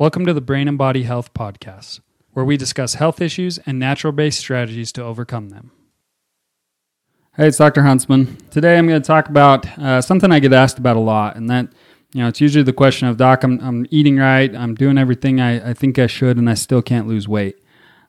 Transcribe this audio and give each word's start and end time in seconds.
Welcome 0.00 0.24
to 0.24 0.32
the 0.32 0.40
Brain 0.40 0.66
and 0.66 0.78
Body 0.78 1.02
Health 1.02 1.34
Podcast, 1.34 2.00
where 2.32 2.42
we 2.42 2.56
discuss 2.56 2.94
health 2.94 3.20
issues 3.20 3.58
and 3.66 3.78
natural 3.78 4.14
based 4.14 4.38
strategies 4.38 4.92
to 4.92 5.04
overcome 5.04 5.50
them. 5.50 5.72
Hey, 7.36 7.48
it's 7.48 7.58
Dr. 7.58 7.82
Huntsman. 7.82 8.38
Today 8.50 8.78
I'm 8.78 8.88
going 8.88 9.02
to 9.02 9.06
talk 9.06 9.28
about 9.28 9.78
uh, 9.78 10.00
something 10.00 10.32
I 10.32 10.40
get 10.40 10.54
asked 10.54 10.78
about 10.78 10.96
a 10.96 11.00
lot, 11.00 11.36
and 11.36 11.50
that, 11.50 11.68
you 12.14 12.22
know, 12.22 12.28
it's 12.28 12.40
usually 12.40 12.62
the 12.62 12.72
question 12.72 13.08
of, 13.08 13.18
Doc, 13.18 13.44
I'm, 13.44 13.60
I'm 13.60 13.86
eating 13.90 14.16
right, 14.16 14.56
I'm 14.56 14.74
doing 14.74 14.96
everything 14.96 15.38
I, 15.38 15.68
I 15.68 15.74
think 15.74 15.98
I 15.98 16.06
should, 16.06 16.38
and 16.38 16.48
I 16.48 16.54
still 16.54 16.80
can't 16.80 17.06
lose 17.06 17.28
weight. 17.28 17.62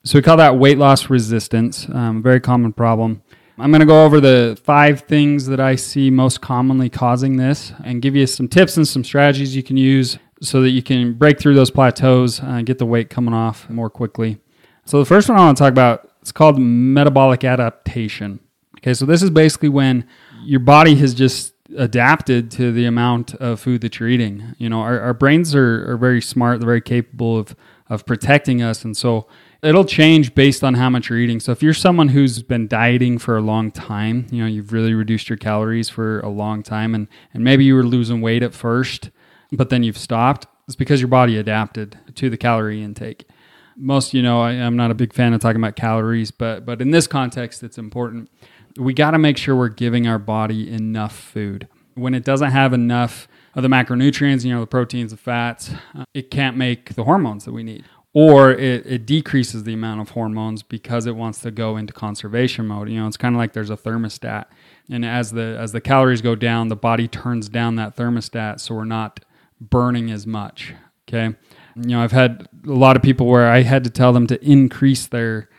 So 0.05 0.17
we 0.17 0.21
call 0.21 0.37
that 0.37 0.57
weight 0.57 0.77
loss 0.77 1.09
resistance, 1.09 1.89
um, 1.89 2.19
a 2.19 2.21
very 2.21 2.39
common 2.39 2.71
problem. 2.71 3.21
I'm 3.59 3.69
going 3.69 3.81
to 3.81 3.85
go 3.85 4.05
over 4.05 4.21
the 4.21 4.57
five 4.63 5.01
things 5.01 5.45
that 5.47 5.59
I 5.59 5.75
see 5.75 6.09
most 6.09 6.39
commonly 6.39 6.89
causing 6.89 7.35
this 7.35 7.73
and 7.83 8.01
give 8.01 8.15
you 8.15 8.27
some 8.27 8.47
tips 8.47 8.77
and 8.77 8.87
some 8.87 9.03
strategies 9.03 9.57
you 9.57 9.61
can 9.61 9.75
use 9.75 10.19
so 10.41 10.61
that 10.61 10.71
you 10.71 10.81
can 10.81 11.13
break 11.13 11.39
through 11.39 11.55
those 11.55 11.71
plateaus 11.71 12.39
and 12.39 12.65
get 12.65 12.79
the 12.79 12.85
weight 12.85 13.09
coming 13.09 13.33
off 13.33 13.69
more 13.69 13.89
quickly. 13.89 14.39
So 14.85 14.99
the 14.99 15.05
first 15.05 15.29
one 15.29 15.37
I 15.37 15.45
want 15.45 15.57
to 15.57 15.63
talk 15.63 15.71
about 15.71 16.09
it's 16.21 16.31
called 16.31 16.59
metabolic 16.59 17.43
adaptation. 17.43 18.39
Okay, 18.79 18.93
so 18.93 19.05
this 19.05 19.23
is 19.23 19.29
basically 19.29 19.69
when 19.69 20.07
your 20.43 20.59
body 20.59 20.95
has 20.95 21.13
just 21.13 21.53
adapted 21.77 22.51
to 22.51 22.71
the 22.71 22.85
amount 22.85 23.33
of 23.35 23.59
food 23.59 23.81
that 23.81 23.99
you're 23.99 24.09
eating. 24.09 24.55
You 24.57 24.69
know, 24.69 24.81
our, 24.81 24.99
our 24.99 25.13
brains 25.13 25.55
are, 25.55 25.91
are 25.91 25.97
very 25.97 26.21
smart, 26.21 26.59
they're 26.59 26.67
very 26.67 26.81
capable 26.81 27.37
of 27.37 27.55
of 27.89 28.05
protecting 28.05 28.61
us, 28.61 28.85
and 28.85 28.95
so 28.95 29.27
it'll 29.61 29.83
change 29.83 30.33
based 30.33 30.63
on 30.63 30.75
how 30.75 30.89
much 30.89 31.09
you're 31.09 31.19
eating. 31.19 31.41
So 31.41 31.51
if 31.51 31.61
you're 31.61 31.73
someone 31.73 32.07
who's 32.07 32.41
been 32.41 32.69
dieting 32.69 33.17
for 33.17 33.35
a 33.35 33.41
long 33.41 33.69
time, 33.69 34.27
you 34.31 34.41
know, 34.41 34.47
you've 34.47 34.71
really 34.71 34.93
reduced 34.93 35.27
your 35.27 35.37
calories 35.37 35.89
for 35.89 36.21
a 36.21 36.29
long 36.29 36.63
time 36.63 36.95
and 36.95 37.07
and 37.33 37.43
maybe 37.43 37.65
you 37.65 37.75
were 37.75 37.83
losing 37.83 38.21
weight 38.21 38.43
at 38.43 38.53
first 38.53 39.11
but 39.51 39.69
then 39.69 39.83
you've 39.83 39.97
stopped, 39.97 40.47
it's 40.67 40.75
because 40.75 41.01
your 41.01 41.09
body 41.09 41.37
adapted 41.37 41.99
to 42.15 42.29
the 42.29 42.37
calorie 42.37 42.81
intake. 42.81 43.27
Most, 43.75 44.13
you 44.13 44.21
know, 44.21 44.41
I, 44.41 44.53
am 44.53 44.75
not 44.75 44.91
a 44.91 44.93
big 44.93 45.13
fan 45.13 45.33
of 45.33 45.41
talking 45.41 45.61
about 45.61 45.75
calories, 45.75 46.31
but 46.31 46.65
but 46.65 46.81
in 46.81 46.91
this 46.91 47.07
context, 47.07 47.63
it's 47.63 47.77
important. 47.77 48.29
We 48.77 48.93
got 48.93 49.11
to 49.11 49.17
make 49.17 49.37
sure 49.37 49.55
we're 49.55 49.69
giving 49.69 50.07
our 50.07 50.19
body 50.19 50.71
enough 50.71 51.17
food. 51.17 51.67
When 51.95 52.13
it 52.13 52.23
doesn't 52.23 52.51
have 52.51 52.73
enough 52.73 53.27
of 53.53 53.63
the 53.63 53.69
macronutrients, 53.69 54.45
you 54.45 54.53
know, 54.53 54.61
the 54.61 54.67
proteins, 54.67 55.11
the 55.11 55.17
fats, 55.17 55.71
uh, 55.93 56.05
it 56.13 56.31
can't 56.31 56.55
make 56.55 56.95
the 56.95 57.03
hormones 57.03 57.43
that 57.45 57.51
we 57.51 57.63
need. 57.63 57.83
Or 58.13 58.51
it, 58.51 58.85
it 58.85 59.05
decreases 59.05 59.63
the 59.63 59.73
amount 59.73 60.01
of 60.01 60.09
hormones 60.09 60.63
because 60.63 61.05
it 61.05 61.15
wants 61.15 61.39
to 61.41 61.51
go 61.51 61.77
into 61.77 61.93
conservation 61.93 62.67
mode. 62.67 62.89
You 62.89 62.99
know, 62.99 63.07
it's 63.07 63.17
kind 63.17 63.35
of 63.35 63.39
like 63.39 63.53
there's 63.53 63.69
a 63.69 63.77
thermostat. 63.77 64.45
And 64.89 65.05
as 65.05 65.31
the 65.31 65.57
as 65.59 65.71
the 65.71 65.81
calories 65.81 66.21
go 66.21 66.35
down, 66.35 66.67
the 66.67 66.75
body 66.75 67.07
turns 67.07 67.49
down 67.49 67.75
that 67.75 67.95
thermostat 67.95 68.59
so 68.59 68.75
we're 68.75 68.85
not 68.85 69.21
burning 69.61 70.11
as 70.11 70.27
much. 70.27 70.73
Okay. 71.07 71.35
You 71.75 71.87
know, 71.89 72.01
I've 72.01 72.11
had 72.11 72.49
a 72.65 72.73
lot 72.73 72.97
of 72.97 73.01
people 73.01 73.27
where 73.27 73.49
I 73.49 73.61
had 73.61 73.83
to 73.85 73.89
tell 73.89 74.11
them 74.11 74.27
to 74.27 74.43
increase 74.43 75.07
their 75.07 75.49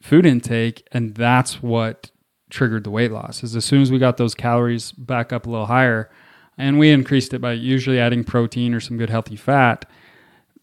food 0.00 0.26
intake, 0.26 0.86
and 0.90 1.14
that's 1.14 1.62
what 1.62 2.10
triggered 2.48 2.84
the 2.84 2.90
weight 2.90 3.12
loss. 3.12 3.44
Is 3.44 3.54
as 3.54 3.64
soon 3.64 3.82
as 3.82 3.92
we 3.92 3.98
got 3.98 4.16
those 4.16 4.34
calories 4.34 4.90
back 4.92 5.32
up 5.32 5.46
a 5.46 5.50
little 5.50 5.66
higher, 5.66 6.10
and 6.58 6.78
we 6.78 6.90
increased 6.90 7.32
it 7.34 7.40
by 7.40 7.52
usually 7.52 8.00
adding 8.00 8.24
protein 8.24 8.74
or 8.74 8.80
some 8.80 8.98
good 8.98 9.10
healthy 9.10 9.36
fat, 9.36 9.84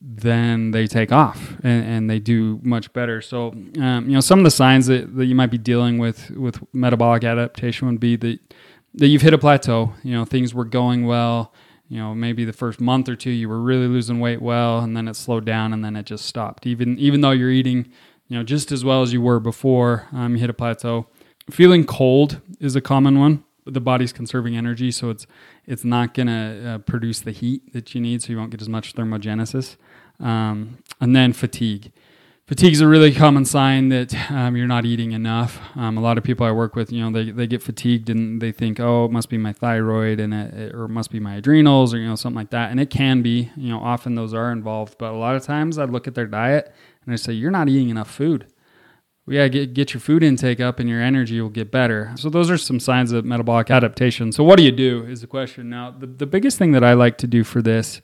then 0.01 0.71
they 0.71 0.85
take 0.85 1.11
off 1.11 1.55
and, 1.63 1.85
and 1.85 2.09
they 2.09 2.19
do 2.19 2.59
much 2.61 2.91
better. 2.93 3.21
So, 3.21 3.47
um, 3.79 4.05
you 4.07 4.13
know, 4.13 4.19
some 4.19 4.39
of 4.39 4.43
the 4.43 4.51
signs 4.51 4.87
that, 4.87 5.15
that 5.15 5.25
you 5.25 5.35
might 5.35 5.51
be 5.51 5.57
dealing 5.57 5.97
with 5.97 6.29
with 6.31 6.61
metabolic 6.73 7.23
adaptation 7.23 7.87
would 7.87 7.99
be 7.99 8.15
that 8.17 8.39
that 8.95 9.07
you've 9.07 9.21
hit 9.21 9.33
a 9.33 9.37
plateau. 9.37 9.93
You 10.03 10.13
know, 10.13 10.25
things 10.25 10.53
were 10.53 10.65
going 10.65 11.05
well 11.05 11.53
you 11.89 11.97
know 11.97 12.13
maybe 12.13 12.45
the 12.45 12.53
first 12.53 12.79
month 12.79 13.07
or 13.09 13.15
two 13.15 13.29
you 13.29 13.47
were 13.47 13.59
really 13.59 13.87
losing 13.87 14.19
weight 14.19 14.41
well 14.41 14.79
and 14.79 14.95
then 14.95 15.07
it 15.07 15.15
slowed 15.15 15.45
down 15.45 15.73
and 15.73 15.83
then 15.83 15.95
it 15.95 16.05
just 16.05 16.25
stopped. 16.25 16.65
Even 16.65 16.97
even 16.99 17.21
though 17.21 17.31
you're 17.31 17.51
eating 17.51 17.89
you 18.27 18.37
know 18.37 18.43
just 18.43 18.71
as 18.71 18.83
well 18.83 19.01
as 19.01 19.13
you 19.13 19.21
were 19.21 19.39
before 19.39 20.07
um, 20.11 20.33
you 20.33 20.39
hit 20.39 20.49
a 20.49 20.53
plateau. 20.53 21.07
Feeling 21.49 21.85
cold 21.85 22.41
is 22.59 22.75
a 22.75 22.81
common 22.81 23.19
one. 23.19 23.43
The 23.65 23.79
body's 23.81 24.13
conserving 24.13 24.55
energy 24.57 24.91
so 24.91 25.09
it's 25.09 25.27
it's 25.65 25.83
not 25.83 26.13
going 26.13 26.27
to 26.27 26.69
uh, 26.69 26.77
produce 26.79 27.21
the 27.21 27.31
heat 27.31 27.73
that 27.73 27.93
you 27.93 28.01
need 28.01 28.21
so 28.21 28.31
you 28.31 28.37
won't 28.37 28.51
get 28.51 28.61
as 28.61 28.69
much 28.69 28.95
thermogenesis. 28.95 29.75
Um, 30.19 30.79
and 30.99 31.15
then 31.15 31.33
fatigue 31.33 31.91
fatigue 32.47 32.71
is 32.71 32.79
a 32.79 32.87
really 32.87 33.13
common 33.13 33.43
sign 33.43 33.89
that 33.89 34.31
um, 34.31 34.55
you're 34.55 34.67
not 34.67 34.85
eating 34.85 35.11
enough. 35.11 35.59
Um, 35.75 35.97
a 35.97 36.01
lot 36.01 36.17
of 36.17 36.23
people 36.23 36.45
I 36.45 36.51
work 36.51 36.75
with, 36.75 36.91
you 36.91 37.01
know, 37.03 37.11
they, 37.11 37.29
they 37.29 37.45
get 37.45 37.61
fatigued 37.61 38.09
and 38.09 38.41
they 38.41 38.53
think, 38.53 38.79
oh, 38.79 39.05
it 39.05 39.11
must 39.11 39.29
be 39.29 39.37
my 39.37 39.51
thyroid 39.51 40.21
and 40.21 40.33
it, 40.33 40.73
or 40.73 40.85
it 40.85 40.89
must 40.89 41.11
be 41.11 41.19
my 41.19 41.35
adrenals 41.35 41.93
or 41.93 41.99
you 41.99 42.07
know 42.07 42.15
something 42.15 42.37
like 42.37 42.51
that. 42.51 42.71
And 42.71 42.79
it 42.79 42.89
can 42.89 43.21
be, 43.21 43.51
you 43.57 43.69
know, 43.69 43.79
often 43.79 44.15
those 44.15 44.33
are 44.33 44.51
involved. 44.51 44.97
But 44.97 45.11
a 45.11 45.17
lot 45.17 45.35
of 45.35 45.43
times 45.43 45.77
I 45.77 45.83
look 45.83 46.07
at 46.07 46.15
their 46.15 46.25
diet 46.25 46.73
and 47.03 47.13
I 47.13 47.17
say, 47.17 47.33
you're 47.33 47.51
not 47.51 47.67
eating 47.67 47.89
enough 47.89 48.09
food. 48.09 48.47
We 49.25 49.35
gotta 49.35 49.49
get, 49.49 49.73
get 49.73 49.93
your 49.93 49.99
food 49.99 50.23
intake 50.23 50.61
up 50.61 50.79
and 50.79 50.87
your 50.87 51.01
energy 51.01 51.41
will 51.41 51.49
get 51.49 51.69
better. 51.69 52.13
So 52.15 52.29
those 52.29 52.49
are 52.49 52.57
some 52.57 52.79
signs 52.79 53.11
of 53.11 53.25
metabolic 53.25 53.69
adaptation. 53.69 54.31
So 54.31 54.45
what 54.45 54.55
do 54.57 54.63
you 54.63 54.71
do 54.71 55.03
is 55.03 55.19
the 55.19 55.27
question. 55.27 55.69
Now, 55.69 55.91
the, 55.91 56.07
the 56.07 56.25
biggest 56.25 56.57
thing 56.57 56.71
that 56.71 56.83
I 56.83 56.93
like 56.93 57.17
to 57.17 57.27
do 57.27 57.43
for 57.43 57.61
this 57.61 57.99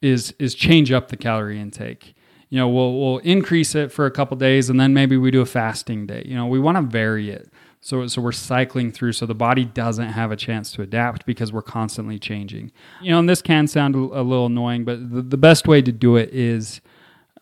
is 0.00 0.32
is 0.38 0.54
change 0.54 0.92
up 0.92 1.08
the 1.08 1.16
calorie 1.16 1.60
intake 1.60 2.14
you 2.50 2.58
know 2.58 2.68
we'll 2.68 2.98
we'll 2.98 3.18
increase 3.18 3.74
it 3.74 3.92
for 3.92 4.06
a 4.06 4.10
couple 4.10 4.36
days 4.36 4.70
and 4.70 4.78
then 4.80 4.94
maybe 4.94 5.16
we 5.16 5.30
do 5.30 5.40
a 5.40 5.46
fasting 5.46 6.06
day 6.06 6.22
you 6.26 6.34
know 6.34 6.46
we 6.46 6.58
want 6.58 6.76
to 6.76 6.82
vary 6.82 7.30
it 7.30 7.48
so 7.80 8.06
so 8.06 8.20
we're 8.20 8.32
cycling 8.32 8.90
through 8.90 9.12
so 9.12 9.26
the 9.26 9.34
body 9.34 9.64
doesn't 9.64 10.08
have 10.08 10.32
a 10.32 10.36
chance 10.36 10.72
to 10.72 10.82
adapt 10.82 11.26
because 11.26 11.52
we're 11.52 11.62
constantly 11.62 12.18
changing 12.18 12.70
you 13.00 13.10
know 13.10 13.18
and 13.18 13.28
this 13.28 13.42
can 13.42 13.66
sound 13.66 13.94
a, 13.94 13.98
little 13.98 14.46
annoying 14.46 14.84
but 14.84 15.10
the, 15.10 15.22
the 15.22 15.36
best 15.36 15.66
way 15.66 15.82
to 15.82 15.92
do 15.92 16.16
it 16.16 16.28
is 16.32 16.80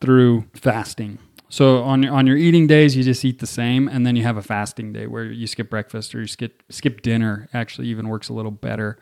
through 0.00 0.44
fasting 0.54 1.18
so 1.48 1.82
on 1.82 2.02
your 2.02 2.12
on 2.12 2.26
your 2.26 2.36
eating 2.36 2.66
days, 2.66 2.96
you 2.96 3.04
just 3.04 3.24
eat 3.24 3.38
the 3.38 3.46
same, 3.46 3.88
and 3.88 4.04
then 4.04 4.16
you 4.16 4.24
have 4.24 4.36
a 4.36 4.42
fasting 4.42 4.92
day 4.92 5.06
where 5.06 5.24
you 5.24 5.46
skip 5.46 5.70
breakfast 5.70 6.14
or 6.14 6.20
you 6.20 6.26
skip 6.26 6.62
skip 6.70 7.02
dinner. 7.02 7.48
Actually, 7.54 7.88
even 7.88 8.08
works 8.08 8.28
a 8.28 8.32
little 8.32 8.50
better. 8.50 8.98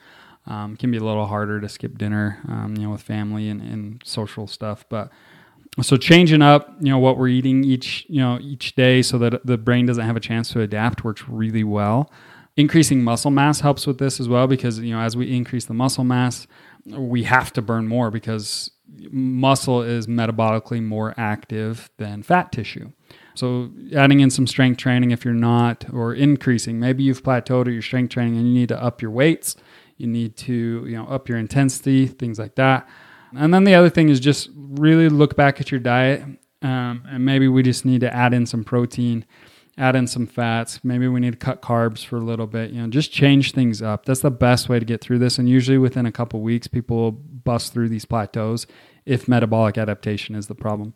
Um, 0.46 0.76
can 0.76 0.90
be 0.90 0.98
a 0.98 1.02
little 1.02 1.26
harder 1.26 1.58
to 1.58 1.68
skip 1.70 1.96
dinner, 1.96 2.38
um, 2.48 2.74
you 2.76 2.82
know, 2.82 2.90
with 2.90 3.00
family 3.00 3.48
and, 3.48 3.62
and 3.62 4.02
social 4.04 4.46
stuff. 4.46 4.84
But 4.90 5.10
so 5.82 5.96
changing 5.96 6.42
up 6.42 6.74
you 6.80 6.90
know 6.90 6.98
what 6.98 7.18
we're 7.18 7.28
eating 7.28 7.64
each 7.64 8.06
you 8.08 8.20
know 8.20 8.38
each 8.40 8.74
day 8.74 9.02
so 9.02 9.18
that 9.18 9.44
the 9.44 9.58
brain 9.58 9.86
doesn't 9.86 10.04
have 10.04 10.16
a 10.16 10.20
chance 10.20 10.50
to 10.52 10.60
adapt 10.60 11.04
works 11.04 11.28
really 11.28 11.64
well. 11.64 12.10
Increasing 12.56 13.02
muscle 13.02 13.32
mass 13.32 13.60
helps 13.60 13.86
with 13.86 13.98
this 13.98 14.20
as 14.20 14.28
well 14.28 14.46
because 14.46 14.78
you 14.78 14.94
know 14.94 15.00
as 15.00 15.16
we 15.16 15.34
increase 15.34 15.64
the 15.64 15.74
muscle 15.74 16.04
mass 16.04 16.46
we 16.86 17.24
have 17.24 17.52
to 17.54 17.62
burn 17.62 17.88
more 17.88 18.10
because 18.10 18.70
muscle 19.10 19.82
is 19.82 20.06
metabolically 20.06 20.82
more 20.82 21.14
active 21.16 21.90
than 21.96 22.22
fat 22.22 22.52
tissue. 22.52 22.92
So 23.34 23.70
adding 23.96 24.20
in 24.20 24.30
some 24.30 24.46
strength 24.46 24.76
training 24.76 25.10
if 25.10 25.24
you're 25.24 25.34
not 25.34 25.92
or 25.92 26.14
increasing. 26.14 26.78
Maybe 26.78 27.02
you've 27.02 27.22
plateaued 27.22 27.66
at 27.66 27.72
your 27.72 27.82
strength 27.82 28.12
training 28.12 28.36
and 28.36 28.46
you 28.46 28.54
need 28.54 28.68
to 28.68 28.80
up 28.80 29.02
your 29.02 29.10
weights. 29.10 29.56
You 29.96 30.06
need 30.06 30.36
to 30.38 30.84
you 30.86 30.96
know 30.96 31.06
up 31.06 31.28
your 31.28 31.38
intensity 31.38 32.06
things 32.06 32.38
like 32.38 32.54
that 32.54 32.88
and 33.36 33.52
then 33.52 33.64
the 33.64 33.74
other 33.74 33.90
thing 33.90 34.08
is 34.08 34.20
just 34.20 34.50
really 34.54 35.08
look 35.08 35.36
back 35.36 35.60
at 35.60 35.70
your 35.70 35.80
diet. 35.80 36.22
Um, 36.62 37.02
and 37.06 37.24
maybe 37.24 37.46
we 37.46 37.62
just 37.62 37.84
need 37.84 38.00
to 38.00 38.14
add 38.14 38.32
in 38.32 38.46
some 38.46 38.64
protein, 38.64 39.26
add 39.76 39.94
in 39.96 40.06
some 40.06 40.26
fats. 40.26 40.82
Maybe 40.82 41.06
we 41.08 41.20
need 41.20 41.32
to 41.32 41.38
cut 41.38 41.60
carbs 41.60 42.04
for 42.04 42.16
a 42.16 42.20
little 42.20 42.46
bit. 42.46 42.70
You 42.70 42.80
know, 42.80 42.88
just 42.88 43.12
change 43.12 43.52
things 43.52 43.82
up. 43.82 44.06
That's 44.06 44.20
the 44.20 44.30
best 44.30 44.70
way 44.70 44.78
to 44.78 44.84
get 44.84 45.02
through 45.02 45.18
this. 45.18 45.38
And 45.38 45.46
usually 45.48 45.76
within 45.76 46.06
a 46.06 46.12
couple 46.12 46.40
weeks, 46.40 46.66
people 46.66 46.96
will 46.96 47.12
bust 47.12 47.74
through 47.74 47.90
these 47.90 48.06
plateaus 48.06 48.66
if 49.04 49.28
metabolic 49.28 49.76
adaptation 49.76 50.34
is 50.34 50.46
the 50.46 50.54
problem. 50.54 50.94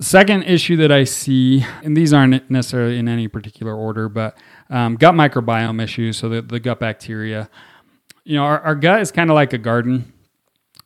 Second 0.00 0.42
issue 0.42 0.76
that 0.78 0.90
I 0.90 1.04
see, 1.04 1.64
and 1.84 1.96
these 1.96 2.12
aren't 2.12 2.50
necessarily 2.50 2.98
in 2.98 3.06
any 3.06 3.28
particular 3.28 3.76
order, 3.76 4.08
but 4.08 4.36
um, 4.70 4.96
gut 4.96 5.14
microbiome 5.14 5.80
issues. 5.80 6.16
So 6.16 6.28
the, 6.28 6.42
the 6.42 6.58
gut 6.58 6.80
bacteria. 6.80 7.48
You 8.24 8.36
know, 8.38 8.42
our, 8.42 8.60
our 8.60 8.74
gut 8.74 9.02
is 9.02 9.12
kind 9.12 9.30
of 9.30 9.34
like 9.34 9.52
a 9.52 9.58
garden 9.58 10.13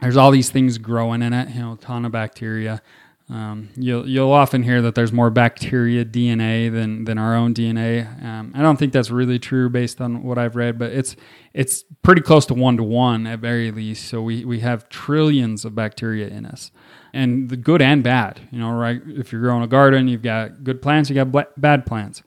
there's 0.00 0.16
all 0.16 0.30
these 0.30 0.50
things 0.50 0.78
growing 0.78 1.22
in 1.22 1.32
it, 1.32 1.50
you 1.50 1.60
know, 1.60 1.72
a 1.72 1.76
ton 1.76 2.04
of 2.04 2.12
bacteria. 2.12 2.82
Um, 3.30 3.68
you'll 3.76 4.08
you'll 4.08 4.32
often 4.32 4.62
hear 4.62 4.80
that 4.80 4.94
there's 4.94 5.12
more 5.12 5.28
bacteria 5.28 6.02
DNA 6.02 6.72
than 6.72 7.04
than 7.04 7.18
our 7.18 7.34
own 7.34 7.52
DNA. 7.52 8.24
Um, 8.24 8.52
I 8.54 8.62
don't 8.62 8.78
think 8.78 8.94
that's 8.94 9.10
really 9.10 9.38
true 9.38 9.68
based 9.68 10.00
on 10.00 10.22
what 10.22 10.38
I've 10.38 10.56
read, 10.56 10.78
but 10.78 10.92
it's 10.92 11.14
it's 11.52 11.84
pretty 12.02 12.22
close 12.22 12.46
to 12.46 12.54
one 12.54 12.78
to 12.78 12.82
one 12.82 13.26
at 13.26 13.40
very 13.40 13.70
least. 13.70 14.08
So 14.08 14.22
we 14.22 14.46
we 14.46 14.60
have 14.60 14.88
trillions 14.88 15.66
of 15.66 15.74
bacteria 15.74 16.28
in 16.28 16.46
us, 16.46 16.70
and 17.12 17.50
the 17.50 17.58
good 17.58 17.82
and 17.82 18.02
bad. 18.02 18.40
You 18.50 18.60
know, 18.60 18.70
right? 18.72 19.02
If 19.06 19.30
you're 19.30 19.42
growing 19.42 19.62
a 19.62 19.68
garden, 19.68 20.08
you've 20.08 20.22
got 20.22 20.64
good 20.64 20.80
plants, 20.80 21.10
you 21.10 21.22
got 21.22 21.60
bad 21.60 21.84
plants. 21.84 22.22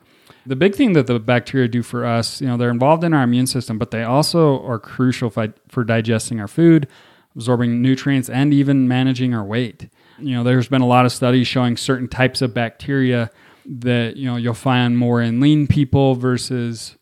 The 0.45 0.55
big 0.55 0.75
thing 0.75 0.93
that 0.93 1.07
the 1.07 1.19
bacteria 1.19 1.67
do 1.67 1.81
for 1.83 2.05
us, 2.05 2.41
you 2.41 2.47
know, 2.47 2.57
they're 2.57 2.71
involved 2.71 3.03
in 3.03 3.13
our 3.13 3.23
immune 3.23 3.45
system, 3.45 3.77
but 3.77 3.91
they 3.91 4.03
also 4.03 4.63
are 4.65 4.79
crucial 4.79 5.29
for, 5.29 5.53
for 5.67 5.83
digesting 5.83 6.39
our 6.39 6.47
food 6.47 6.87
absorbing 7.35 7.81
nutrients, 7.81 8.29
and 8.29 8.53
even 8.53 8.87
managing 8.87 9.33
our 9.33 9.43
weight. 9.43 9.89
You 10.19 10.35
know, 10.35 10.43
there's 10.43 10.67
been 10.67 10.81
a 10.81 10.87
lot 10.87 11.05
of 11.05 11.11
studies 11.11 11.47
showing 11.47 11.77
certain 11.77 12.07
types 12.07 12.41
of 12.41 12.53
bacteria 12.53 13.31
that 13.65 14.17
you 14.17 14.25
know 14.25 14.35
you'll 14.37 14.53
find 14.53 14.97
more 14.97 15.21
in 15.21 15.39
lean 15.39 15.67
people 15.67 16.15
versus 16.15 16.97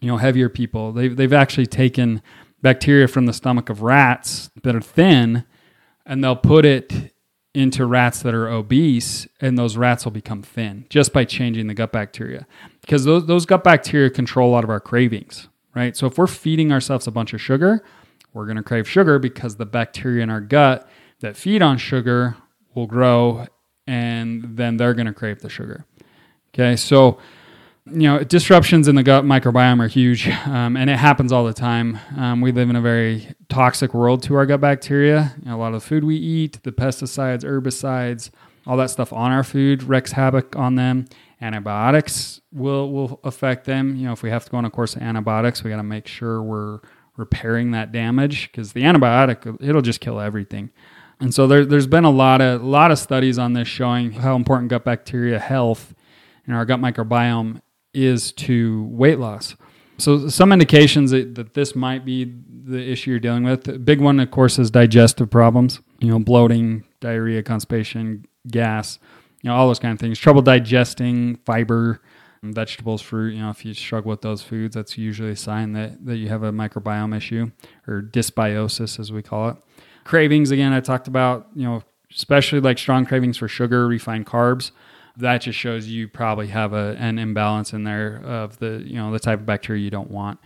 you 0.00 0.08
know 0.08 0.16
heavier 0.16 0.48
people. 0.48 0.92
They've 0.92 1.14
they've 1.14 1.32
actually 1.32 1.66
taken 1.66 2.22
bacteria 2.60 3.08
from 3.08 3.26
the 3.26 3.32
stomach 3.32 3.68
of 3.68 3.82
rats 3.82 4.50
that 4.62 4.74
are 4.74 4.80
thin, 4.80 5.44
and 6.06 6.22
they'll 6.22 6.36
put 6.36 6.64
it 6.64 7.12
into 7.54 7.84
rats 7.84 8.22
that 8.22 8.34
are 8.34 8.48
obese, 8.48 9.26
and 9.40 9.58
those 9.58 9.76
rats 9.76 10.04
will 10.04 10.12
become 10.12 10.42
thin 10.42 10.86
just 10.88 11.12
by 11.12 11.24
changing 11.24 11.66
the 11.66 11.74
gut 11.74 11.92
bacteria. 11.92 12.46
Because 12.80 13.04
those, 13.04 13.26
those 13.26 13.44
gut 13.44 13.62
bacteria 13.62 14.08
control 14.08 14.50
a 14.50 14.52
lot 14.52 14.64
of 14.64 14.70
our 14.70 14.80
cravings, 14.80 15.48
right? 15.74 15.96
So 15.96 16.06
if 16.06 16.16
we're 16.16 16.26
feeding 16.26 16.72
ourselves 16.72 17.06
a 17.06 17.10
bunch 17.10 17.34
of 17.34 17.40
sugar, 17.40 17.84
we're 18.32 18.46
going 18.46 18.56
to 18.56 18.62
crave 18.62 18.88
sugar 18.88 19.18
because 19.18 19.56
the 19.56 19.66
bacteria 19.66 20.22
in 20.22 20.30
our 20.30 20.40
gut 20.40 20.88
that 21.20 21.36
feed 21.36 21.62
on 21.62 21.78
sugar 21.78 22.36
will 22.74 22.86
grow 22.86 23.46
and 23.86 24.56
then 24.56 24.76
they're 24.76 24.94
going 24.94 25.06
to 25.06 25.12
crave 25.12 25.40
the 25.40 25.48
sugar. 25.48 25.84
Okay, 26.54 26.76
so 26.76 27.18
you 27.86 28.02
know 28.02 28.22
disruptions 28.22 28.86
in 28.86 28.94
the 28.94 29.02
gut 29.02 29.24
microbiome 29.24 29.80
are 29.82 29.88
huge, 29.88 30.28
um, 30.46 30.76
and 30.76 30.88
it 30.90 30.98
happens 30.98 31.32
all 31.32 31.44
the 31.44 31.54
time. 31.54 31.98
Um, 32.16 32.40
we 32.40 32.52
live 32.52 32.70
in 32.70 32.76
a 32.76 32.80
very 32.80 33.28
toxic 33.48 33.94
world 33.94 34.22
to 34.24 34.34
our 34.34 34.46
gut 34.46 34.60
bacteria. 34.60 35.34
You 35.40 35.50
know, 35.50 35.56
a 35.56 35.58
lot 35.58 35.74
of 35.74 35.82
the 35.82 35.86
food 35.86 36.04
we 36.04 36.16
eat, 36.16 36.62
the 36.62 36.72
pesticides, 36.72 37.44
herbicides, 37.44 38.30
all 38.66 38.76
that 38.76 38.90
stuff 38.90 39.12
on 39.12 39.32
our 39.32 39.42
food 39.42 39.82
wreaks 39.82 40.12
havoc 40.12 40.54
on 40.56 40.76
them. 40.76 41.06
Antibiotics 41.40 42.40
will 42.52 42.92
will 42.92 43.20
affect 43.24 43.64
them. 43.64 43.96
You 43.96 44.06
know, 44.06 44.12
if 44.12 44.22
we 44.22 44.30
have 44.30 44.44
to 44.44 44.50
go 44.50 44.58
on 44.58 44.64
a 44.64 44.70
course 44.70 44.94
of 44.94 45.02
antibiotics, 45.02 45.64
we 45.64 45.70
got 45.70 45.78
to 45.78 45.82
make 45.82 46.06
sure 46.06 46.42
we're 46.42 46.80
repairing 47.16 47.72
that 47.72 47.92
damage 47.92 48.50
because 48.50 48.72
the 48.72 48.82
antibiotic 48.82 49.58
it'll 49.60 49.82
just 49.82 50.00
kill 50.00 50.20
everything. 50.20 50.70
And 51.20 51.32
so 51.32 51.46
there, 51.46 51.64
has 51.64 51.86
been 51.86 52.04
a 52.04 52.10
lot 52.10 52.40
of 52.40 52.62
lot 52.62 52.90
of 52.90 52.98
studies 52.98 53.38
on 53.38 53.52
this 53.52 53.68
showing 53.68 54.12
how 54.12 54.34
important 54.34 54.70
gut 54.70 54.84
bacteria 54.84 55.38
health 55.38 55.94
and 56.46 56.56
our 56.56 56.64
gut 56.64 56.80
microbiome 56.80 57.60
is 57.94 58.32
to 58.32 58.84
weight 58.84 59.18
loss. 59.18 59.54
So 59.98 60.28
some 60.28 60.52
indications 60.52 61.12
that, 61.12 61.34
that 61.36 61.54
this 61.54 61.76
might 61.76 62.04
be 62.04 62.34
the 62.64 62.90
issue 62.90 63.10
you're 63.10 63.20
dealing 63.20 63.44
with. 63.44 63.84
Big 63.84 64.00
one, 64.00 64.18
of 64.18 64.30
course, 64.30 64.58
is 64.58 64.70
digestive 64.70 65.30
problems. 65.30 65.80
You 66.00 66.08
know, 66.08 66.18
bloating, 66.18 66.84
diarrhea, 67.00 67.42
constipation, 67.42 68.26
gas. 68.48 68.98
You 69.42 69.50
know, 69.50 69.56
all 69.56 69.68
those 69.68 69.78
kind 69.78 69.92
of 69.92 70.00
things. 70.00 70.18
Trouble 70.18 70.42
digesting 70.42 71.36
fiber, 71.44 72.00
vegetables, 72.42 73.00
fruit. 73.00 73.34
You 73.34 73.42
know, 73.42 73.50
if 73.50 73.64
you 73.64 73.74
struggle 73.74 74.10
with 74.10 74.22
those 74.22 74.42
foods, 74.42 74.74
that's 74.74 74.98
usually 74.98 75.30
a 75.30 75.36
sign 75.36 75.72
that 75.74 76.04
that 76.04 76.16
you 76.16 76.28
have 76.28 76.42
a 76.42 76.52
microbiome 76.52 77.16
issue 77.16 77.50
or 77.86 78.02
dysbiosis, 78.02 78.98
as 78.98 79.12
we 79.12 79.22
call 79.22 79.50
it. 79.50 79.56
Cravings, 80.04 80.50
again, 80.50 80.72
I 80.72 80.80
talked 80.80 81.06
about, 81.06 81.46
you 81.54 81.64
know, 81.64 81.82
especially 82.14 82.60
like 82.60 82.78
strong 82.78 83.06
cravings 83.06 83.36
for 83.36 83.48
sugar, 83.48 83.86
refined 83.86 84.26
carbs. 84.26 84.72
That 85.16 85.42
just 85.42 85.58
shows 85.58 85.88
you 85.88 86.08
probably 86.08 86.48
have 86.48 86.72
a, 86.72 86.96
an 86.98 87.18
imbalance 87.18 87.72
in 87.72 87.84
there 87.84 88.20
of 88.24 88.58
the, 88.58 88.82
you 88.84 88.96
know, 88.96 89.12
the 89.12 89.20
type 89.20 89.40
of 89.40 89.46
bacteria 89.46 89.82
you 89.82 89.90
don't 89.90 90.10
want. 90.10 90.40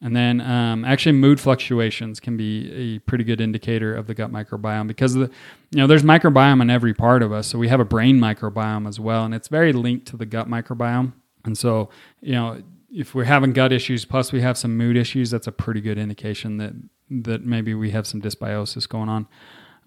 And 0.00 0.16
then 0.16 0.40
um, 0.40 0.84
actually 0.84 1.12
mood 1.12 1.40
fluctuations 1.40 2.18
can 2.18 2.36
be 2.36 2.72
a 2.72 2.98
pretty 3.00 3.22
good 3.22 3.40
indicator 3.40 3.94
of 3.94 4.06
the 4.06 4.14
gut 4.14 4.32
microbiome 4.32 4.88
because 4.88 5.14
the, 5.14 5.30
you 5.70 5.78
know, 5.78 5.86
there's 5.86 6.02
microbiome 6.02 6.60
in 6.60 6.70
every 6.70 6.94
part 6.94 7.22
of 7.22 7.32
us. 7.32 7.46
So 7.46 7.58
we 7.58 7.68
have 7.68 7.78
a 7.78 7.84
brain 7.84 8.18
microbiome 8.18 8.88
as 8.88 8.98
well, 8.98 9.24
and 9.24 9.34
it's 9.34 9.48
very 9.48 9.72
linked 9.72 10.06
to 10.08 10.16
the 10.16 10.26
gut 10.26 10.48
microbiome. 10.48 11.12
And 11.44 11.56
so, 11.56 11.90
you 12.20 12.32
know, 12.32 12.62
if 12.90 13.14
we're 13.14 13.24
having 13.24 13.52
gut 13.52 13.72
issues, 13.72 14.04
plus 14.04 14.32
we 14.32 14.40
have 14.42 14.58
some 14.58 14.76
mood 14.76 14.96
issues, 14.96 15.30
that's 15.30 15.46
a 15.46 15.52
pretty 15.52 15.80
good 15.80 15.98
indication 15.98 16.58
that 16.58 16.72
that 17.10 17.44
maybe 17.44 17.74
we 17.74 17.90
have 17.90 18.06
some 18.06 18.22
dysbiosis 18.22 18.88
going 18.88 19.08
on. 19.08 19.26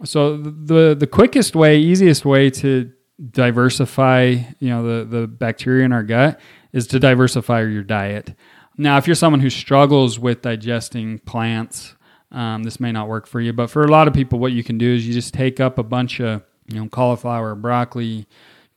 So 0.04 0.38
the 0.38 0.96
the 0.98 1.08
quickest 1.08 1.56
way, 1.56 1.80
easiest 1.80 2.26
way 2.26 2.50
to 2.52 2.92
diversify, 3.32 4.38
you 4.60 4.70
know, 4.70 4.84
the 4.84 5.06
the 5.06 5.28
bacteria 5.28 5.86
in 5.86 5.92
our 5.92 6.04
gut 6.04 6.40
is 6.74 6.88
to 6.88 7.00
diversify 7.00 7.62
your 7.62 7.84
diet. 7.84 8.34
Now, 8.78 8.98
if 8.98 9.08
you're 9.08 9.16
someone 9.16 9.40
who 9.40 9.50
struggles 9.50 10.20
with 10.20 10.42
digesting 10.42 11.20
plants, 11.20 11.96
um, 12.32 12.64
this 12.64 12.80
may 12.80 12.92
not 12.92 13.08
work 13.08 13.26
for 13.28 13.40
you. 13.40 13.54
But 13.54 13.70
for 13.70 13.84
a 13.84 13.88
lot 13.88 14.08
of 14.10 14.14
people, 14.14 14.40
what 14.40 14.52
you 14.52 14.64
can 14.64 14.78
do 14.78 14.94
is 14.94 15.08
you 15.08 15.14
just 15.14 15.34
take 15.34 15.62
up 15.62 15.78
a 15.78 15.84
bunch 15.84 16.20
of, 16.20 16.44
you 16.68 16.82
know, 16.82 16.90
cauliflower, 16.90 17.56
broccoli, 17.56 18.28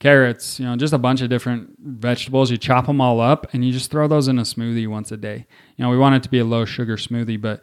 carrots, 0.01 0.61
you 0.61 0.67
know, 0.67 0.77
just 0.77 0.93
a 0.93 0.99
bunch 0.99 1.23
of 1.23 1.29
different 1.29 1.77
vegetables. 1.81 2.51
You 2.51 2.57
chop 2.57 2.87
them 2.87 3.01
all 3.01 3.21
up 3.21 3.53
and 3.53 3.65
you 3.65 3.73
just 3.73 3.91
throw 3.91 4.07
those 4.07 4.29
in 4.29 4.39
a 4.39 4.43
smoothie 4.43 4.87
once 4.87 5.11
a 5.11 5.17
day. 5.17 5.47
You 5.77 5.85
know, 5.85 5.91
we 5.91 5.99
want 5.99 6.15
it 6.15 6.23
to 6.23 6.29
be 6.29 6.39
a 6.39 6.45
low 6.45 6.65
sugar 6.65 6.97
smoothie, 6.97 7.41
but 7.41 7.63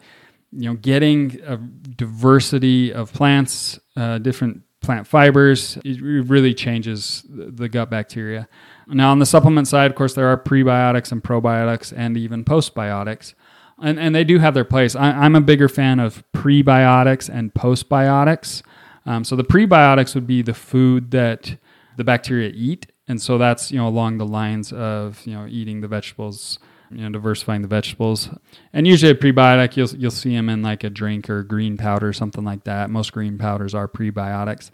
you 0.52 0.68
know, 0.68 0.74
getting 0.74 1.40
a 1.44 1.56
diversity 1.56 2.92
of 2.92 3.12
plants, 3.12 3.78
uh, 3.96 4.18
different 4.18 4.62
plant 4.80 5.06
fibers, 5.06 5.78
it 5.84 6.00
really 6.00 6.54
changes 6.54 7.24
the 7.28 7.68
gut 7.68 7.90
bacteria. 7.90 8.48
Now, 8.86 9.10
on 9.10 9.18
the 9.18 9.26
supplement 9.26 9.66
side, 9.66 9.90
of 9.90 9.96
course, 9.96 10.14
there 10.14 10.28
are 10.28 10.38
prebiotics 10.38 11.10
and 11.10 11.22
probiotics 11.22 11.92
and 11.96 12.16
even 12.16 12.44
postbiotics. 12.44 13.34
And, 13.82 13.98
and 13.98 14.14
they 14.14 14.24
do 14.24 14.38
have 14.38 14.54
their 14.54 14.64
place. 14.64 14.94
I, 14.94 15.26
am 15.26 15.34
a 15.34 15.40
bigger 15.40 15.68
fan 15.68 15.98
of 15.98 16.22
prebiotics 16.32 17.28
and 17.28 17.52
postbiotics. 17.52 18.62
Um, 19.04 19.24
so 19.24 19.36
the 19.36 19.44
prebiotics 19.44 20.14
would 20.14 20.26
be 20.26 20.40
the 20.40 20.54
food 20.54 21.10
that 21.10 21.56
the 21.96 22.04
bacteria 22.04 22.50
eat. 22.54 22.92
And 23.08 23.20
so 23.20 23.38
that's, 23.38 23.70
you 23.70 23.78
know, 23.78 23.88
along 23.88 24.18
the 24.18 24.26
lines 24.26 24.72
of, 24.72 25.24
you 25.26 25.34
know, 25.34 25.46
eating 25.48 25.80
the 25.80 25.88
vegetables, 25.88 26.58
you 26.90 26.98
know, 26.98 27.10
diversifying 27.10 27.62
the 27.62 27.68
vegetables. 27.68 28.28
And 28.72 28.86
usually 28.86 29.12
a 29.12 29.14
prebiotic, 29.14 29.76
you'll 29.76 29.88
you'll 30.00 30.10
see 30.10 30.34
them 30.34 30.48
in 30.48 30.62
like 30.62 30.84
a 30.84 30.90
drink 30.90 31.30
or 31.30 31.42
green 31.42 31.76
powder, 31.76 32.08
or 32.08 32.12
something 32.12 32.44
like 32.44 32.64
that. 32.64 32.90
Most 32.90 33.12
green 33.12 33.38
powders 33.38 33.74
are 33.74 33.88
prebiotics. 33.88 34.70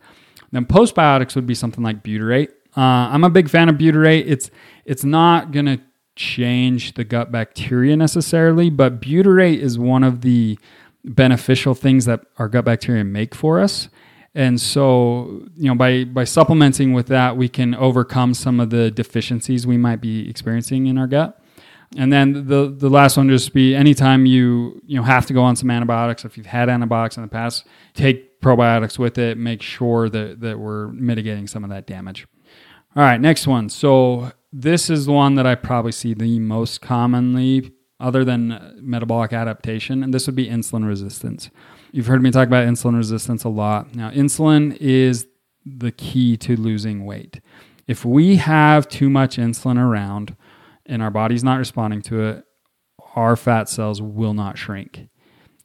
Then 0.50 0.66
postbiotics 0.66 1.34
would 1.34 1.46
be 1.46 1.54
something 1.54 1.82
like 1.82 2.02
butyrate. 2.02 2.50
Uh, 2.76 3.08
I'm 3.10 3.24
a 3.24 3.30
big 3.30 3.48
fan 3.48 3.68
of 3.68 3.76
butyrate. 3.76 4.24
It's 4.26 4.50
it's 4.84 5.04
not 5.04 5.52
gonna 5.52 5.78
change 6.14 6.94
the 6.94 7.04
gut 7.04 7.32
bacteria 7.32 7.96
necessarily, 7.96 8.70
but 8.70 9.00
butyrate 9.00 9.58
is 9.58 9.78
one 9.78 10.04
of 10.04 10.20
the 10.20 10.58
beneficial 11.04 11.74
things 11.74 12.04
that 12.04 12.20
our 12.38 12.48
gut 12.48 12.64
bacteria 12.64 13.04
make 13.04 13.34
for 13.34 13.60
us. 13.60 13.88
And 14.34 14.60
so, 14.60 15.46
you 15.56 15.68
know, 15.68 15.74
by 15.74 16.04
by 16.04 16.24
supplementing 16.24 16.92
with 16.94 17.08
that, 17.08 17.36
we 17.36 17.48
can 17.48 17.74
overcome 17.74 18.34
some 18.34 18.60
of 18.60 18.70
the 18.70 18.90
deficiencies 18.90 19.66
we 19.66 19.76
might 19.76 20.00
be 20.00 20.28
experiencing 20.28 20.86
in 20.86 20.96
our 20.96 21.06
gut. 21.06 21.38
And 21.96 22.10
then 22.10 22.46
the 22.46 22.74
the 22.74 22.88
last 22.88 23.16
one 23.16 23.28
just 23.28 23.52
be 23.52 23.74
anytime 23.74 24.24
you 24.24 24.80
you 24.86 24.96
know 24.96 25.02
have 25.02 25.26
to 25.26 25.34
go 25.34 25.42
on 25.42 25.56
some 25.56 25.70
antibiotics, 25.70 26.24
if 26.24 26.36
you've 26.36 26.46
had 26.46 26.70
antibiotics 26.70 27.16
in 27.16 27.22
the 27.22 27.28
past, 27.28 27.66
take 27.92 28.40
probiotics 28.40 28.98
with 28.98 29.18
it. 29.18 29.36
Make 29.36 29.60
sure 29.60 30.08
that 30.08 30.40
that 30.40 30.58
we're 30.58 30.88
mitigating 30.88 31.46
some 31.46 31.64
of 31.64 31.70
that 31.70 31.86
damage. 31.86 32.26
All 32.96 33.02
right, 33.02 33.20
next 33.20 33.46
one. 33.46 33.68
So 33.68 34.32
this 34.52 34.88
is 34.88 35.06
the 35.06 35.12
one 35.12 35.34
that 35.34 35.46
I 35.46 35.54
probably 35.54 35.92
see 35.92 36.14
the 36.14 36.38
most 36.38 36.80
commonly, 36.80 37.72
other 38.00 38.24
than 38.24 38.78
metabolic 38.80 39.32
adaptation, 39.32 40.02
and 40.02 40.12
this 40.12 40.26
would 40.26 40.36
be 40.36 40.46
insulin 40.46 40.86
resistance. 40.86 41.50
You've 41.92 42.06
heard 42.06 42.22
me 42.22 42.30
talk 42.30 42.48
about 42.48 42.66
insulin 42.66 42.96
resistance 42.96 43.44
a 43.44 43.50
lot. 43.50 43.94
Now, 43.94 44.10
insulin 44.10 44.74
is 44.78 45.26
the 45.66 45.92
key 45.92 46.38
to 46.38 46.56
losing 46.56 47.04
weight. 47.04 47.40
If 47.86 48.02
we 48.02 48.36
have 48.36 48.88
too 48.88 49.10
much 49.10 49.36
insulin 49.36 49.76
around, 49.76 50.34
and 50.86 51.02
our 51.02 51.10
body's 51.10 51.44
not 51.44 51.58
responding 51.58 52.00
to 52.02 52.22
it, 52.22 52.44
our 53.14 53.36
fat 53.36 53.68
cells 53.68 54.00
will 54.00 54.32
not 54.32 54.56
shrink. 54.56 55.08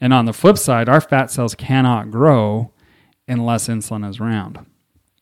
And 0.02 0.14
on 0.14 0.26
the 0.26 0.34
flip 0.34 0.58
side, 0.58 0.90
our 0.90 1.00
fat 1.00 1.32
cells 1.32 1.56
cannot 1.56 2.12
grow 2.12 2.74
unless 3.26 3.70
insulin 3.70 4.08
is 4.08 4.20
around. 4.20 4.66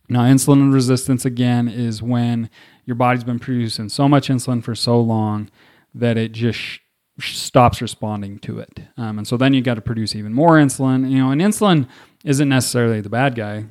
Now, 0.09 0.21
insulin 0.21 0.73
resistance 0.73 1.23
again 1.23 1.67
is 1.67 2.01
when 2.01 2.49
your 2.83 2.95
body's 2.95 3.23
been 3.23 3.39
producing 3.39 3.89
so 3.89 4.09
much 4.09 4.27
insulin 4.27 4.63
for 4.63 4.73
so 4.73 4.99
long 4.99 5.51
that 5.93 6.17
it 6.17 6.31
just 6.31 6.79
stops 7.19 7.81
responding 7.81 8.39
to 8.39 8.59
it. 8.59 8.79
Um, 8.97 9.19
and 9.19 9.27
so 9.27 9.37
then 9.37 9.53
you 9.53 9.61
got 9.61 9.75
to 9.75 9.81
produce 9.81 10.15
even 10.15 10.33
more 10.33 10.53
insulin. 10.53 11.09
You 11.09 11.19
know, 11.19 11.31
and 11.31 11.41
insulin 11.41 11.87
isn't 12.23 12.49
necessarily 12.49 13.01
the 13.01 13.09
bad 13.09 13.35
guy. 13.35 13.65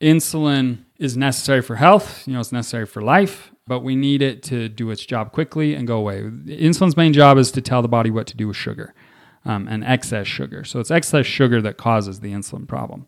Insulin 0.00 0.84
is 0.98 1.16
necessary 1.16 1.62
for 1.62 1.76
health, 1.76 2.26
you 2.26 2.32
know, 2.32 2.40
it's 2.40 2.52
necessary 2.52 2.86
for 2.86 3.02
life 3.02 3.52
but 3.70 3.84
we 3.84 3.94
need 3.94 4.20
it 4.20 4.42
to 4.42 4.68
do 4.68 4.90
its 4.90 5.06
job 5.06 5.30
quickly 5.30 5.76
and 5.76 5.86
go 5.86 5.96
away. 5.96 6.22
Insulin's 6.22 6.96
main 6.96 7.12
job 7.12 7.38
is 7.38 7.52
to 7.52 7.60
tell 7.60 7.82
the 7.82 7.88
body 7.88 8.10
what 8.10 8.26
to 8.26 8.36
do 8.36 8.48
with 8.48 8.56
sugar 8.56 8.96
um, 9.44 9.68
and 9.68 9.84
excess 9.84 10.26
sugar. 10.26 10.64
So 10.64 10.80
it's 10.80 10.90
excess 10.90 11.24
sugar 11.24 11.62
that 11.62 11.76
causes 11.76 12.18
the 12.18 12.32
insulin 12.32 12.66
problem. 12.66 13.06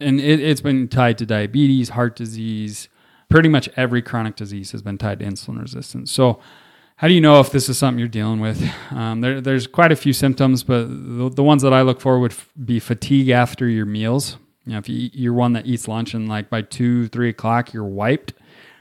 And 0.00 0.18
it, 0.18 0.40
it's 0.40 0.62
been 0.62 0.88
tied 0.88 1.16
to 1.18 1.26
diabetes, 1.26 1.90
heart 1.90 2.16
disease, 2.16 2.88
pretty 3.28 3.48
much 3.48 3.68
every 3.76 4.02
chronic 4.02 4.34
disease 4.34 4.72
has 4.72 4.82
been 4.82 4.98
tied 4.98 5.20
to 5.20 5.24
insulin 5.24 5.62
resistance. 5.62 6.10
So, 6.10 6.40
how 7.00 7.08
do 7.08 7.14
you 7.14 7.20
know 7.22 7.40
if 7.40 7.50
this 7.50 7.70
is 7.70 7.78
something 7.78 7.98
you're 7.98 8.08
dealing 8.08 8.40
with? 8.40 8.62
Um, 8.90 9.22
there, 9.22 9.40
there's 9.40 9.66
quite 9.66 9.90
a 9.90 9.96
few 9.96 10.12
symptoms, 10.12 10.62
but 10.62 10.86
the, 10.86 11.30
the, 11.30 11.42
ones 11.42 11.62
that 11.62 11.72
I 11.72 11.80
look 11.80 11.98
for 11.98 12.18
would 12.18 12.32
f- 12.32 12.50
be 12.62 12.78
fatigue 12.78 13.30
after 13.30 13.66
your 13.66 13.86
meals. 13.86 14.36
You 14.66 14.72
know, 14.72 14.78
if 14.80 14.86
you, 14.86 15.08
you're 15.14 15.32
one 15.32 15.54
that 15.54 15.64
eats 15.64 15.88
lunch 15.88 16.12
and 16.12 16.28
like 16.28 16.50
by 16.50 16.60
two, 16.60 17.08
three 17.08 17.30
o'clock, 17.30 17.72
you're 17.72 17.86
wiped, 17.86 18.34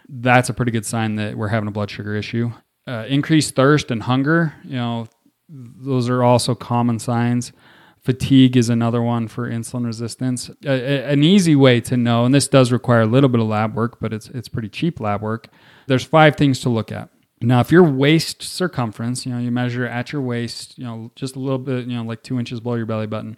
that's 0.09 0.49
a 0.49 0.53
pretty 0.53 0.73
good 0.73 0.85
sign 0.85 1.15
that 1.15 1.37
we're 1.37 1.47
having 1.47 1.69
a 1.69 1.71
blood 1.71 1.89
sugar 1.89 2.13
issue. 2.13 2.51
Uh, 2.85 3.05
increased 3.07 3.55
thirst 3.55 3.89
and 3.89 4.03
hunger, 4.03 4.53
you 4.65 4.75
know, 4.75 5.07
those 5.47 6.09
are 6.09 6.21
also 6.21 6.53
common 6.53 6.99
signs. 6.99 7.53
Fatigue 8.01 8.57
is 8.57 8.67
another 8.67 9.01
one 9.01 9.29
for 9.29 9.49
insulin 9.49 9.85
resistance. 9.85 10.49
A, 10.65 10.69
a, 10.69 11.13
an 11.13 11.23
easy 11.23 11.55
way 11.55 11.79
to 11.79 11.95
know, 11.95 12.25
and 12.25 12.35
this 12.35 12.49
does 12.49 12.73
require 12.73 13.01
a 13.01 13.05
little 13.05 13.29
bit 13.29 13.39
of 13.39 13.47
lab 13.47 13.75
work, 13.75 14.01
but 14.01 14.11
it's 14.11 14.27
it's 14.29 14.49
pretty 14.49 14.69
cheap 14.69 14.99
lab 14.99 15.21
work. 15.21 15.47
There's 15.87 16.03
five 16.03 16.35
things 16.35 16.59
to 16.61 16.69
look 16.69 16.91
at. 16.91 17.09
Now, 17.41 17.61
if 17.61 17.71
your 17.71 17.83
waist 17.83 18.43
circumference, 18.43 19.25
you 19.25 19.31
know, 19.31 19.39
you 19.39 19.49
measure 19.49 19.85
at 19.85 20.11
your 20.11 20.21
waist, 20.21 20.77
you 20.77 20.83
know, 20.83 21.11
just 21.15 21.35
a 21.35 21.39
little 21.39 21.59
bit, 21.59 21.87
you 21.87 21.95
know, 21.95 22.03
like 22.03 22.21
two 22.21 22.37
inches 22.37 22.59
below 22.59 22.75
your 22.75 22.85
belly 22.85 23.07
button. 23.07 23.37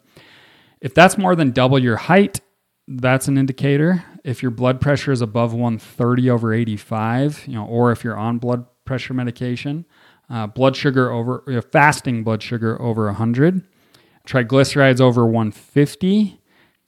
If 0.79 0.96
that's 0.96 1.17
more 1.17 1.36
than 1.36 1.51
double 1.51 1.77
your 1.77 1.98
height, 1.98 2.41
that's 2.88 3.27
an 3.27 3.38
indicator. 3.38 4.03
if 4.24 4.41
your 4.41 4.51
blood 4.51 4.79
pressure 4.81 5.12
is 5.12 5.22
above 5.22 5.53
130 5.53 6.29
over 6.29 6.53
85, 6.53 7.43
you 7.48 7.53
know, 7.53 7.65
or 7.65 7.91
if 7.91 8.03
you're 8.03 8.17
on 8.17 8.38
blood 8.38 8.65
pressure 8.86 9.13
medication, 9.13 9.86
uh, 10.29 10.48
blood 10.48 10.75
sugar 10.75 11.12
over 11.12 11.43
uh, 11.48 11.62
fasting 11.62 12.24
blood 12.24 12.43
sugar 12.43 12.79
over 12.81 13.05
100, 13.05 13.63
triglycerides 14.27 15.01
over 15.01 15.25
150, 15.25 16.39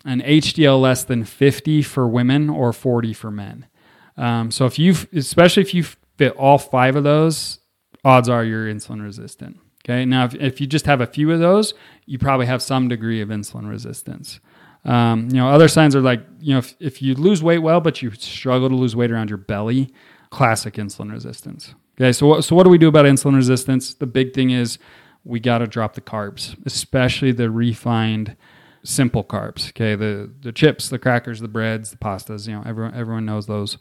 and 0.05 0.21
HDL 0.23 0.81
less 0.81 1.03
than 1.03 1.23
50 1.23 1.81
for 1.81 2.07
women 2.07 2.49
or 2.49 2.73
40 2.73 3.13
for 3.13 3.31
men. 3.31 3.67
Um, 4.15 4.51
so 4.51 4.65
if 4.65 4.77
you, 4.77 4.95
especially 5.13 5.61
if 5.61 5.73
you 5.73 5.85
fit 6.17 6.33
all 6.35 6.57
five 6.57 6.95
of 6.95 7.03
those, 7.03 7.59
odds 8.03 8.29
are 8.29 8.43
you're 8.43 8.67
insulin 8.67 9.01
resistant. 9.01 9.59
Okay. 9.85 10.05
Now, 10.05 10.25
if, 10.25 10.35
if 10.35 10.61
you 10.61 10.67
just 10.67 10.85
have 10.85 11.01
a 11.01 11.07
few 11.07 11.31
of 11.31 11.39
those, 11.39 11.73
you 12.05 12.17
probably 12.17 12.45
have 12.45 12.61
some 12.61 12.87
degree 12.87 13.21
of 13.21 13.29
insulin 13.29 13.69
resistance. 13.69 14.39
Um, 14.85 15.29
you 15.29 15.37
know, 15.37 15.49
other 15.49 15.67
signs 15.67 15.95
are 15.95 16.01
like, 16.01 16.21
you 16.39 16.53
know, 16.53 16.59
if, 16.59 16.75
if 16.79 17.01
you 17.01 17.15
lose 17.15 17.41
weight 17.43 17.59
well, 17.59 17.81
but 17.81 18.01
you 18.01 18.11
struggle 18.11 18.69
to 18.69 18.75
lose 18.75 18.95
weight 18.95 19.11
around 19.11 19.29
your 19.29 19.37
belly, 19.37 19.93
classic 20.29 20.75
insulin 20.75 21.11
resistance. 21.11 21.75
Okay. 21.97 22.11
So, 22.11 22.27
what, 22.27 22.43
so 22.43 22.55
what 22.55 22.63
do 22.63 22.69
we 22.69 22.77
do 22.77 22.87
about 22.87 23.05
insulin 23.05 23.35
resistance? 23.35 23.93
The 23.93 24.07
big 24.07 24.33
thing 24.33 24.51
is 24.51 24.77
we 25.25 25.39
got 25.39 25.59
to 25.59 25.67
drop 25.67 25.93
the 25.93 26.01
carbs, 26.01 26.55
especially 26.65 27.31
the 27.31 27.49
refined 27.49 28.35
simple 28.83 29.23
carbs. 29.23 29.69
Okay. 29.69 29.95
The, 29.95 30.31
the 30.41 30.51
chips, 30.51 30.89
the 30.89 30.99
crackers, 30.99 31.39
the 31.39 31.47
breads, 31.47 31.91
the 31.91 31.97
pastas, 31.97 32.47
you 32.47 32.53
know, 32.53 32.63
everyone, 32.65 32.95
everyone 32.95 33.25
knows 33.25 33.47
those 33.47 33.77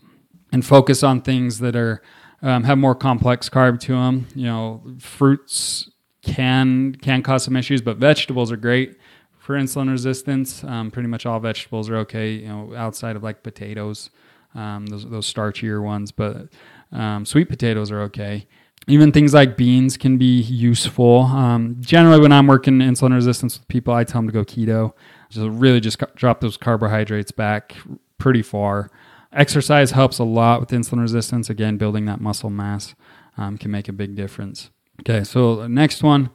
and 0.52 0.64
focus 0.64 1.02
on 1.02 1.22
things 1.22 1.60
that 1.60 1.74
are, 1.74 2.02
um, 2.42 2.64
have 2.64 2.78
more 2.78 2.94
complex 2.94 3.48
carb 3.48 3.80
to 3.80 3.92
them. 3.92 4.26
You 4.34 4.46
know, 4.46 4.82
fruits 4.98 5.90
can 6.22 6.94
can 6.96 7.22
cause 7.22 7.44
some 7.44 7.56
issues, 7.56 7.82
but 7.82 7.96
vegetables 7.96 8.52
are 8.52 8.56
great 8.56 8.96
for 9.38 9.56
insulin 9.56 9.90
resistance. 9.90 10.62
Um, 10.64 10.90
pretty 10.90 11.08
much 11.08 11.26
all 11.26 11.40
vegetables 11.40 11.88
are 11.90 11.96
okay. 11.98 12.32
You 12.32 12.48
know, 12.48 12.74
outside 12.76 13.16
of 13.16 13.22
like 13.22 13.42
potatoes, 13.42 14.10
um, 14.54 14.86
those 14.86 15.08
those 15.08 15.32
starchier 15.32 15.82
ones, 15.82 16.12
but 16.12 16.48
um, 16.92 17.24
sweet 17.24 17.48
potatoes 17.48 17.90
are 17.90 18.02
okay. 18.02 18.46
Even 18.88 19.12
things 19.12 19.32
like 19.32 19.56
beans 19.56 19.96
can 19.96 20.18
be 20.18 20.40
useful. 20.40 21.20
Um, 21.22 21.76
generally, 21.80 22.20
when 22.20 22.32
I'm 22.32 22.48
working 22.48 22.78
insulin 22.78 23.14
resistance 23.14 23.56
with 23.58 23.68
people, 23.68 23.94
I 23.94 24.02
tell 24.02 24.20
them 24.20 24.28
to 24.28 24.32
go 24.32 24.44
keto. 24.44 24.92
Just 25.28 25.46
really 25.48 25.78
just 25.78 26.02
drop 26.16 26.40
those 26.40 26.56
carbohydrates 26.56 27.30
back 27.30 27.76
pretty 28.18 28.42
far. 28.42 28.90
Exercise 29.32 29.92
helps 29.92 30.18
a 30.18 30.24
lot 30.24 30.60
with 30.60 30.70
insulin 30.70 31.00
resistance. 31.00 31.48
Again, 31.48 31.76
building 31.76 32.04
that 32.06 32.20
muscle 32.20 32.50
mass 32.50 32.94
um, 33.36 33.56
can 33.56 33.70
make 33.70 33.88
a 33.88 33.92
big 33.92 34.14
difference. 34.14 34.70
Okay, 35.00 35.24
so 35.24 35.66
next 35.66 36.02
one. 36.02 36.30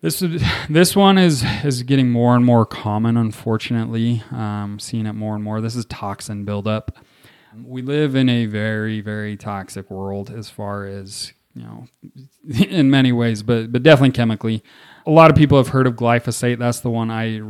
This 0.00 0.20
is, 0.20 0.42
this 0.70 0.94
one 0.94 1.18
is 1.18 1.44
is 1.64 1.82
getting 1.82 2.10
more 2.10 2.36
and 2.36 2.44
more 2.44 2.66
common. 2.66 3.16
Unfortunately, 3.16 4.22
um, 4.30 4.78
seeing 4.78 5.06
it 5.06 5.14
more 5.14 5.34
and 5.34 5.44
more. 5.44 5.60
This 5.60 5.76
is 5.76 5.84
toxin 5.86 6.44
buildup. 6.44 6.98
We 7.56 7.82
live 7.82 8.14
in 8.16 8.28
a 8.28 8.46
very 8.46 9.00
very 9.00 9.36
toxic 9.36 9.90
world 9.90 10.30
as 10.30 10.50
far 10.50 10.86
as 10.86 11.32
you 11.54 11.62
know, 11.62 11.86
in 12.68 12.90
many 12.90 13.12
ways, 13.12 13.42
but 13.42 13.72
but 13.72 13.82
definitely 13.82 14.12
chemically. 14.12 14.62
A 15.06 15.10
lot 15.10 15.30
of 15.30 15.36
people 15.36 15.58
have 15.58 15.68
heard 15.68 15.86
of 15.86 15.94
glyphosate. 15.94 16.58
That's 16.58 16.80
the 16.80 16.90
one 16.90 17.10
I 17.10 17.40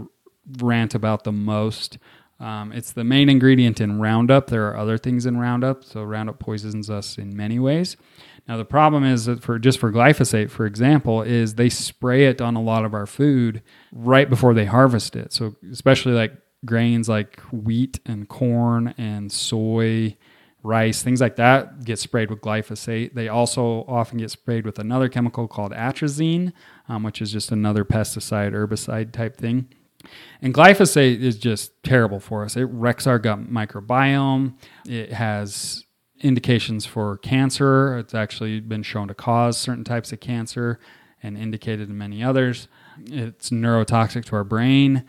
rant 0.59 0.95
about 0.95 1.25
the 1.25 1.33
most. 1.33 1.99
Um, 2.41 2.73
it's 2.73 2.93
the 2.93 3.05
main 3.05 3.29
ingredient 3.29 3.81
in 3.81 4.01
Roundup. 4.01 4.49
There 4.49 4.67
are 4.69 4.77
other 4.77 4.99
things 4.99 5.25
in 5.27 5.39
Roundup, 5.39 5.85
so 5.85 6.03
Roundup 6.03 6.39
poisons 6.39 6.91
us 6.91 7.17
in 7.17 7.37
many 7.37 7.59
ways. 7.59 7.97
Now 8.47 8.57
the 8.57 8.65
problem 8.65 9.05
is 9.05 9.25
that 9.25 9.43
for 9.43 9.59
just 9.59 9.79
for 9.79 9.91
glyphosate, 9.91 10.51
for 10.51 10.67
example, 10.67 11.23
is 11.23 11.55
they 11.55 11.69
spray 11.69 12.27
it 12.27 12.41
on 12.41 12.57
a 12.57 12.63
lot 12.63 12.85
of 12.85 12.93
our 12.93 13.07
food 13.07 13.63
right 13.93 14.29
before 14.29 14.53
they 14.53 14.67
harvest 14.67 15.17
it. 15.17 15.33
So 15.33 15.57
especially 15.71 16.13
like 16.13 16.33
grains 16.65 17.09
like 17.09 17.41
wheat 17.53 18.01
and 18.05 18.29
corn 18.29 18.95
and 18.99 19.31
soy, 19.31 20.17
rice, 20.63 21.03
things 21.03 21.21
like 21.21 21.37
that 21.37 21.85
get 21.85 21.99
sprayed 21.99 22.31
with 22.31 22.41
glyphosate. 22.41 23.15
They 23.15 23.29
also 23.29 23.85
often 23.87 24.19
get 24.19 24.31
sprayed 24.31 24.67
with 24.67 24.79
another 24.79 25.09
chemical 25.09 25.47
called 25.47 25.73
atrazine, 25.73 26.53
um, 26.89 27.03
which 27.03 27.23
is 27.23 27.33
just 27.33 27.53
another 27.53 27.85
pesticide, 27.85 28.53
herbicide 28.53 29.13
type 29.13 29.37
thing. 29.37 29.69
And 30.43 30.53
glyphosate 30.53 31.21
is 31.21 31.39
just 31.39 31.73
terrible 31.83 32.21
for 32.21 32.45
us. 32.45 32.57
It 32.57 32.65
wrecks 32.65 33.07
our 33.07 33.19
gut 33.19 33.51
microbiome. 33.51 34.55
It 34.87 35.13
has 35.13 35.85
indications 36.21 36.87
for 36.87 37.19
cancer. 37.19 37.99
It's 37.99 38.15
actually 38.15 38.61
been 38.61 38.83
shown 38.83 39.09
to 39.09 39.15
cause 39.15 39.59
certain 39.59 39.85
types 39.85 40.13
of 40.13 40.21
cancer 40.21 40.79
and 41.23 41.39
indicated 41.39 41.89
in 41.89 41.99
many 41.99 42.23
others. 42.23 42.69
It's 43.07 43.51
neurotoxic 43.51 44.25
to 44.27 44.37
our 44.37 44.45
brain. 44.45 45.05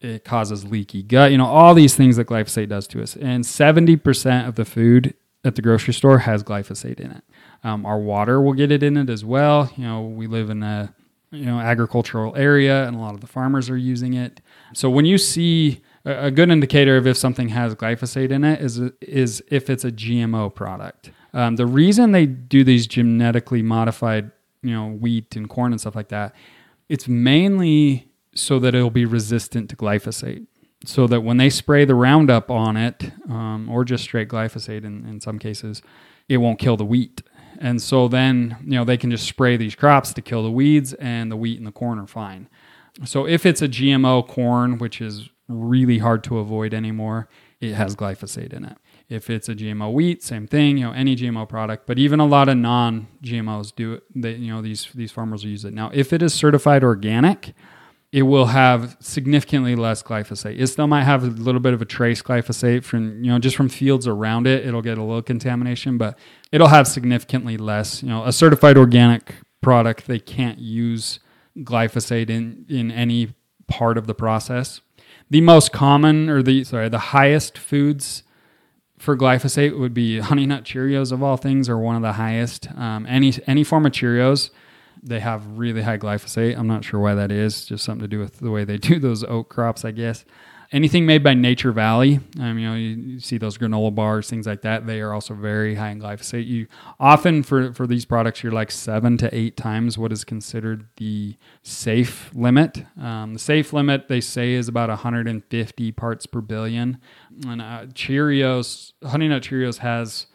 It 0.00 0.24
causes 0.24 0.64
leaky 0.64 1.02
gut. 1.02 1.30
You 1.30 1.38
know, 1.38 1.46
all 1.46 1.74
these 1.74 1.94
things 1.94 2.16
that 2.16 2.26
glyphosate 2.26 2.68
does 2.68 2.86
to 2.88 3.02
us. 3.02 3.16
And 3.16 3.44
70% 3.44 4.48
of 4.48 4.54
the 4.54 4.64
food 4.64 5.14
at 5.44 5.56
the 5.56 5.62
grocery 5.62 5.94
store 5.94 6.18
has 6.18 6.42
glyphosate 6.42 7.00
in 7.00 7.10
it. 7.10 7.24
Um, 7.62 7.84
our 7.84 7.98
water 7.98 8.40
will 8.40 8.54
get 8.54 8.72
it 8.72 8.82
in 8.82 8.96
it 8.96 9.10
as 9.10 9.24
well. 9.24 9.70
You 9.76 9.84
know, 9.84 10.02
we 10.02 10.26
live 10.26 10.50
in 10.50 10.62
a 10.62 10.94
you 11.30 11.44
know 11.44 11.60
agricultural 11.60 12.36
area 12.36 12.86
and 12.86 12.96
a 12.96 12.98
lot 12.98 13.14
of 13.14 13.20
the 13.20 13.26
farmers 13.26 13.70
are 13.70 13.76
using 13.76 14.14
it. 14.14 14.40
So 14.74 14.90
when 14.90 15.04
you 15.04 15.18
see 15.18 15.82
a 16.04 16.30
good 16.30 16.50
indicator 16.50 16.96
of 16.96 17.06
if 17.06 17.16
something 17.16 17.48
has 17.50 17.74
glyphosate 17.74 18.30
in 18.30 18.44
it 18.44 18.60
is 18.60 18.78
is 19.00 19.42
if 19.48 19.68
it's 19.70 19.84
a 19.84 19.92
gmo 19.92 20.54
product. 20.54 21.10
Um, 21.32 21.56
the 21.56 21.66
reason 21.66 22.12
they 22.12 22.26
do 22.26 22.64
these 22.64 22.86
genetically 22.86 23.62
modified 23.62 24.30
you 24.62 24.72
know 24.72 24.88
wheat 24.88 25.36
and 25.36 25.48
corn 25.48 25.72
and 25.72 25.80
stuff 25.80 25.94
like 25.94 26.08
that 26.08 26.34
it's 26.88 27.06
mainly 27.06 28.10
so 28.34 28.58
that 28.58 28.74
it'll 28.74 28.90
be 28.90 29.04
resistant 29.04 29.70
to 29.70 29.76
glyphosate. 29.76 30.46
So 30.84 31.06
that 31.08 31.20
when 31.20 31.36
they 31.36 31.50
spray 31.50 31.84
the 31.84 31.94
roundup 31.94 32.50
on 32.50 32.76
it 32.76 33.12
um, 33.28 33.68
or 33.70 33.84
just 33.84 34.02
straight 34.02 34.28
glyphosate 34.28 34.84
in, 34.84 35.06
in 35.06 35.20
some 35.20 35.38
cases 35.38 35.82
it 36.28 36.38
won't 36.38 36.58
kill 36.58 36.76
the 36.76 36.84
wheat 36.84 37.22
and 37.60 37.80
so 37.80 38.08
then, 38.08 38.56
you 38.64 38.72
know, 38.72 38.84
they 38.84 38.96
can 38.96 39.10
just 39.10 39.26
spray 39.26 39.58
these 39.58 39.74
crops 39.74 40.14
to 40.14 40.22
kill 40.22 40.42
the 40.42 40.50
weeds 40.50 40.94
and 40.94 41.30
the 41.30 41.36
wheat 41.36 41.58
and 41.58 41.66
the 41.66 41.72
corn 41.72 41.98
are 41.98 42.06
fine. 42.06 42.48
So 43.04 43.26
if 43.26 43.44
it's 43.44 43.60
a 43.60 43.68
GMO 43.68 44.26
corn, 44.26 44.78
which 44.78 45.00
is 45.00 45.28
really 45.46 45.98
hard 45.98 46.24
to 46.24 46.38
avoid 46.38 46.72
anymore, 46.72 47.28
it 47.60 47.74
has 47.74 47.94
glyphosate 47.94 48.54
in 48.54 48.64
it. 48.64 48.78
If 49.10 49.28
it's 49.28 49.48
a 49.48 49.54
GMO 49.54 49.92
wheat, 49.92 50.22
same 50.22 50.46
thing, 50.46 50.78
you 50.78 50.86
know, 50.86 50.92
any 50.92 51.16
GMO 51.16 51.48
product, 51.48 51.86
but 51.86 51.98
even 51.98 52.18
a 52.18 52.26
lot 52.26 52.48
of 52.48 52.56
non-GMOs 52.56 53.74
do 53.74 53.94
it. 53.94 54.04
They, 54.14 54.34
you 54.34 54.54
know, 54.54 54.62
these 54.62 54.88
these 54.94 55.12
farmers 55.12 55.44
use 55.44 55.64
it. 55.64 55.74
Now, 55.74 55.90
if 55.92 56.12
it 56.12 56.22
is 56.22 56.32
certified 56.32 56.82
organic, 56.82 57.52
it 58.12 58.22
will 58.22 58.46
have 58.46 58.96
significantly 59.00 59.76
less 59.76 60.02
glyphosate. 60.02 60.58
It 60.58 60.66
still 60.66 60.88
might 60.88 61.04
have 61.04 61.22
a 61.22 61.28
little 61.28 61.60
bit 61.60 61.74
of 61.74 61.80
a 61.80 61.84
trace 61.84 62.22
glyphosate 62.22 62.82
from, 62.82 63.22
you 63.22 63.30
know, 63.30 63.38
just 63.38 63.56
from 63.56 63.68
fields 63.68 64.08
around 64.08 64.48
it. 64.48 64.66
It'll 64.66 64.82
get 64.82 64.98
a 64.98 65.02
little 65.02 65.22
contamination, 65.22 65.96
but 65.96 66.18
it'll 66.50 66.68
have 66.68 66.88
significantly 66.88 67.56
less. 67.56 68.02
You 68.02 68.08
know, 68.08 68.24
a 68.24 68.32
certified 68.32 68.76
organic 68.76 69.36
product, 69.60 70.08
they 70.08 70.18
can't 70.18 70.58
use 70.58 71.20
glyphosate 71.58 72.30
in, 72.30 72.66
in 72.68 72.90
any 72.90 73.34
part 73.68 73.96
of 73.96 74.08
the 74.08 74.14
process. 74.14 74.80
The 75.28 75.40
most 75.40 75.72
common 75.72 76.28
or 76.28 76.42
the 76.42 76.64
sorry, 76.64 76.88
the 76.88 76.98
highest 76.98 77.56
foods 77.56 78.24
for 78.98 79.16
glyphosate 79.16 79.78
would 79.78 79.94
be 79.94 80.18
honey 80.18 80.46
nut 80.46 80.64
Cheerios 80.64 81.12
of 81.12 81.22
all 81.22 81.36
things, 81.36 81.68
are 81.68 81.78
one 81.78 81.94
of 81.94 82.02
the 82.02 82.14
highest. 82.14 82.68
Um, 82.76 83.06
any 83.06 83.34
any 83.46 83.62
form 83.62 83.86
of 83.86 83.92
Cheerios 83.92 84.50
they 85.02 85.20
have 85.20 85.58
really 85.58 85.82
high 85.82 85.98
glyphosate. 85.98 86.58
I'm 86.58 86.66
not 86.66 86.84
sure 86.84 87.00
why 87.00 87.14
that 87.14 87.30
is. 87.32 87.64
Just 87.64 87.84
something 87.84 88.02
to 88.02 88.08
do 88.08 88.18
with 88.18 88.38
the 88.38 88.50
way 88.50 88.64
they 88.64 88.78
do 88.78 88.98
those 89.00 89.24
oat 89.24 89.48
crops, 89.48 89.84
I 89.84 89.92
guess. 89.92 90.24
Anything 90.72 91.04
made 91.04 91.24
by 91.24 91.34
Nature 91.34 91.72
Valley, 91.72 92.20
um, 92.38 92.56
you 92.56 92.68
know, 92.68 92.76
you, 92.76 92.90
you, 92.90 93.18
see 93.18 93.38
those 93.38 93.58
granola 93.58 93.92
bars, 93.92 94.30
things 94.30 94.46
like 94.46 94.62
that. 94.62 94.86
They 94.86 95.00
are 95.00 95.12
also 95.12 95.34
very 95.34 95.74
high 95.74 95.88
in 95.88 96.00
glyphosate. 96.00 96.46
You 96.46 96.68
often 97.00 97.42
for 97.42 97.72
for 97.72 97.88
these 97.88 98.04
products, 98.04 98.44
you're 98.44 98.52
like 98.52 98.70
seven 98.70 99.16
to 99.16 99.34
eight 99.34 99.56
times 99.56 99.98
what 99.98 100.12
is 100.12 100.22
considered 100.22 100.86
the 100.96 101.36
safe 101.64 102.30
limit. 102.34 102.84
Um, 102.96 103.32
the 103.32 103.40
safe 103.40 103.72
limit 103.72 104.06
they 104.06 104.20
say 104.20 104.52
is 104.52 104.68
about 104.68 104.90
150 104.90 105.90
parts 105.90 106.26
per 106.26 106.40
billion. 106.40 107.00
And 107.44 107.60
uh, 107.60 107.86
Cheerios, 107.86 108.92
Honey 109.04 109.26
Nut 109.26 109.42
Cheerios 109.42 109.78
has 109.78 110.26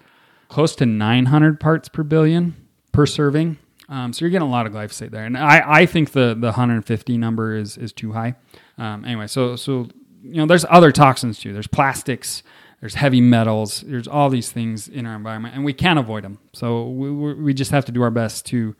close 0.50 0.75
to 0.75 0.86
900 0.86 1.62
parts 1.62 1.88
per 1.88 2.03
billion 2.03 2.57
per 2.91 3.05
serving. 3.05 3.57
Um, 3.89 4.13
so 4.13 4.25
you're 4.25 4.32
getting 4.32 4.48
a 4.48 4.51
lot 4.51 4.65
of 4.65 4.74
glyphosate 4.74 5.12
there, 5.12 5.25
and 5.25 5.38
I, 5.38 5.82
I 5.82 5.86
think 5.86 6.12
the 6.12 6.34
the 6.34 6.48
150 6.48 7.18
number 7.18 7.56
is 7.56 7.77
is 7.77 7.92
too 7.92 8.13
high. 8.13 8.36
Um, 8.77 9.06
anyway, 9.06 9.27
so 9.27 9.56
so 9.56 9.88
you 10.24 10.36
know 10.36 10.46
there's 10.46 10.65
other 10.70 10.92
toxins 10.92 11.39
too. 11.39 11.54
There's 11.54 11.68
plastics, 11.68 12.44
there's 12.80 12.96
heavy 12.96 13.22
metals, 13.22 13.84
there's 13.86 14.08
all 14.08 14.30
these 14.30 14.51
things 14.51 14.88
in 14.88 15.06
our 15.06 15.15
environment, 15.15 15.56
and 15.56 15.63
we 15.63 15.74
can't 15.74 16.00
avoid 16.00 16.24
them. 16.24 16.39
So 16.54 16.89
we 16.89 17.34
we 17.34 17.54
just 17.54 17.72
have 17.72 17.86
to 17.86 17.92
do 17.92 18.01
our 18.01 18.12
best 18.12 18.46
to 18.48 18.75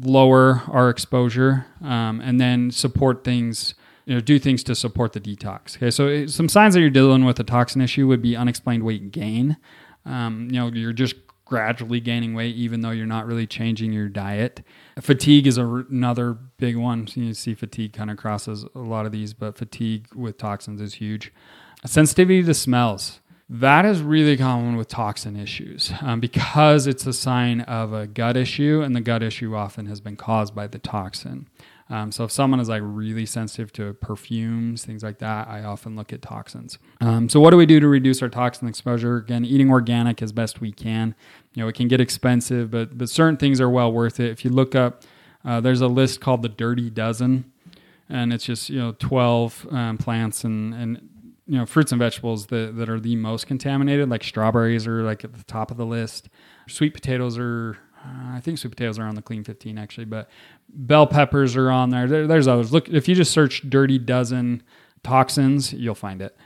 lower 0.00 0.62
our 0.68 0.90
exposure, 0.90 1.66
um, 1.82 2.20
and 2.20 2.40
then 2.40 2.70
support 2.70 3.24
things. 3.24 3.74
You 4.04 4.14
know, 4.14 4.20
do 4.20 4.40
things 4.40 4.64
to 4.64 4.74
support 4.74 5.12
the 5.12 5.20
detox. 5.20 5.76
Okay, 5.76 5.90
so 5.90 6.08
eh, 6.08 6.26
some 6.26 6.48
signs 6.48 6.74
that 6.74 6.80
you're 6.80 6.90
dealing 6.90 7.24
with 7.24 7.38
a 7.38 7.44
toxin 7.44 7.80
issue 7.80 8.08
would 8.08 8.20
be 8.20 8.34
unexplained 8.34 8.82
weight 8.82 9.12
gain. 9.12 9.56
Um, 10.04 10.48
you 10.50 10.58
know, 10.58 10.66
you're 10.72 10.92
just 10.92 11.14
gradually 11.52 12.00
gaining 12.00 12.32
weight 12.32 12.56
even 12.56 12.80
though 12.80 12.92
you're 12.92 13.04
not 13.04 13.26
really 13.26 13.46
changing 13.46 13.92
your 13.92 14.08
diet. 14.08 14.62
Fatigue 14.98 15.46
is 15.46 15.58
another 15.58 16.32
big 16.56 16.78
one. 16.78 17.06
You 17.14 17.34
see 17.34 17.54
fatigue 17.54 17.92
kind 17.92 18.10
of 18.10 18.16
crosses 18.16 18.64
a 18.74 18.78
lot 18.78 19.04
of 19.04 19.12
these, 19.12 19.34
but 19.34 19.58
fatigue 19.58 20.06
with 20.14 20.38
toxins 20.38 20.80
is 20.80 20.94
huge. 20.94 21.30
Sensitivity 21.84 22.42
to 22.42 22.54
smells. 22.54 23.20
That 23.50 23.84
is 23.84 24.00
really 24.00 24.38
common 24.38 24.76
with 24.76 24.88
toxin 24.88 25.36
issues 25.36 25.92
um, 26.00 26.20
because 26.20 26.86
it's 26.86 27.06
a 27.06 27.12
sign 27.12 27.60
of 27.60 27.92
a 27.92 28.06
gut 28.06 28.34
issue, 28.34 28.80
and 28.80 28.96
the 28.96 29.02
gut 29.02 29.22
issue 29.22 29.54
often 29.54 29.84
has 29.84 30.00
been 30.00 30.16
caused 30.16 30.54
by 30.54 30.68
the 30.68 30.78
toxin. 30.78 31.48
Um, 31.92 32.10
so 32.10 32.24
if 32.24 32.30
someone 32.30 32.58
is 32.58 32.70
like 32.70 32.80
really 32.82 33.26
sensitive 33.26 33.70
to 33.74 33.92
perfumes, 33.92 34.82
things 34.86 35.02
like 35.02 35.18
that, 35.18 35.46
I 35.48 35.62
often 35.62 35.94
look 35.94 36.10
at 36.10 36.22
toxins. 36.22 36.78
Um, 37.02 37.28
so 37.28 37.38
what 37.38 37.50
do 37.50 37.58
we 37.58 37.66
do 37.66 37.80
to 37.80 37.86
reduce 37.86 38.22
our 38.22 38.30
toxin 38.30 38.66
exposure? 38.66 39.16
Again, 39.18 39.44
eating 39.44 39.70
organic 39.70 40.22
as 40.22 40.32
best 40.32 40.62
we 40.62 40.72
can. 40.72 41.14
You 41.54 41.62
know, 41.62 41.68
it 41.68 41.74
can 41.74 41.88
get 41.88 42.00
expensive, 42.00 42.70
but 42.70 42.96
but 42.96 43.08
certain 43.08 43.36
things 43.36 43.60
are 43.60 43.70
well 43.70 43.92
worth 43.92 44.20
it. 44.20 44.30
If 44.30 44.44
you 44.44 44.50
look 44.50 44.74
up, 44.74 45.02
uh, 45.44 45.60
there's 45.60 45.80
a 45.80 45.88
list 45.88 46.20
called 46.20 46.42
the 46.42 46.48
Dirty 46.48 46.88
Dozen, 46.90 47.50
and 48.08 48.32
it's 48.32 48.44
just 48.44 48.70
you 48.70 48.78
know 48.78 48.94
12 48.98 49.66
um, 49.70 49.98
plants 49.98 50.44
and 50.44 50.74
and 50.74 51.08
you 51.46 51.58
know 51.58 51.66
fruits 51.66 51.92
and 51.92 51.98
vegetables 51.98 52.46
that, 52.46 52.76
that 52.76 52.88
are 52.88 53.00
the 53.00 53.16
most 53.16 53.46
contaminated 53.46 54.08
like 54.08 54.22
strawberries 54.22 54.86
are 54.86 55.02
like 55.02 55.24
at 55.24 55.34
the 55.34 55.44
top 55.44 55.70
of 55.70 55.76
the 55.76 55.86
list 55.86 56.28
sweet 56.68 56.94
potatoes 56.94 57.36
are 57.36 57.76
uh, 58.04 58.36
i 58.36 58.40
think 58.40 58.58
sweet 58.58 58.70
potatoes 58.70 58.98
are 58.98 59.04
on 59.04 59.14
the 59.14 59.22
clean 59.22 59.42
15 59.42 59.76
actually 59.76 60.04
but 60.04 60.30
bell 60.68 61.06
peppers 61.06 61.56
are 61.56 61.70
on 61.70 61.90
there. 61.90 62.06
there 62.06 62.26
there's 62.26 62.46
others 62.46 62.72
look 62.72 62.88
if 62.88 63.08
you 63.08 63.14
just 63.14 63.32
search 63.32 63.68
dirty 63.68 63.98
dozen 63.98 64.62
toxins 65.02 65.72
you'll 65.72 65.94
find 65.94 66.22
it 66.22 66.36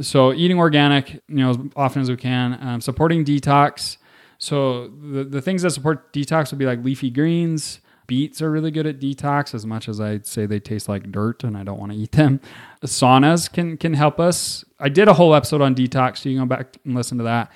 so 0.00 0.32
eating 0.32 0.58
organic 0.58 1.22
you 1.28 1.36
know 1.36 1.50
as 1.50 1.58
often 1.76 2.02
as 2.02 2.10
we 2.10 2.16
can 2.16 2.58
um, 2.60 2.80
supporting 2.80 3.24
detox 3.24 3.98
so 4.40 4.88
the, 4.88 5.22
the 5.22 5.42
things 5.42 5.62
that 5.62 5.70
support 5.70 6.12
detox 6.12 6.50
would 6.50 6.58
be 6.58 6.64
like 6.66 6.82
leafy 6.82 7.10
greens 7.10 7.80
beets 8.10 8.42
are 8.42 8.50
really 8.50 8.72
good 8.72 8.88
at 8.88 8.98
detox 8.98 9.54
as 9.54 9.64
much 9.64 9.88
as 9.88 10.00
I'd 10.00 10.26
say 10.26 10.44
they 10.44 10.58
taste 10.58 10.88
like 10.88 11.12
dirt 11.12 11.44
and 11.44 11.56
I 11.56 11.62
don't 11.62 11.78
want 11.78 11.92
to 11.92 11.98
eat 11.98 12.10
them. 12.10 12.40
Saunas 12.82 13.52
can 13.52 13.76
can 13.76 13.94
help 13.94 14.18
us. 14.18 14.64
I 14.80 14.88
did 14.88 15.06
a 15.06 15.14
whole 15.14 15.32
episode 15.32 15.60
on 15.60 15.76
detox, 15.76 16.18
so 16.18 16.28
you 16.28 16.36
can 16.36 16.48
go 16.48 16.56
back 16.56 16.76
and 16.84 16.96
listen 16.96 17.18
to 17.18 17.24
that. 17.24 17.52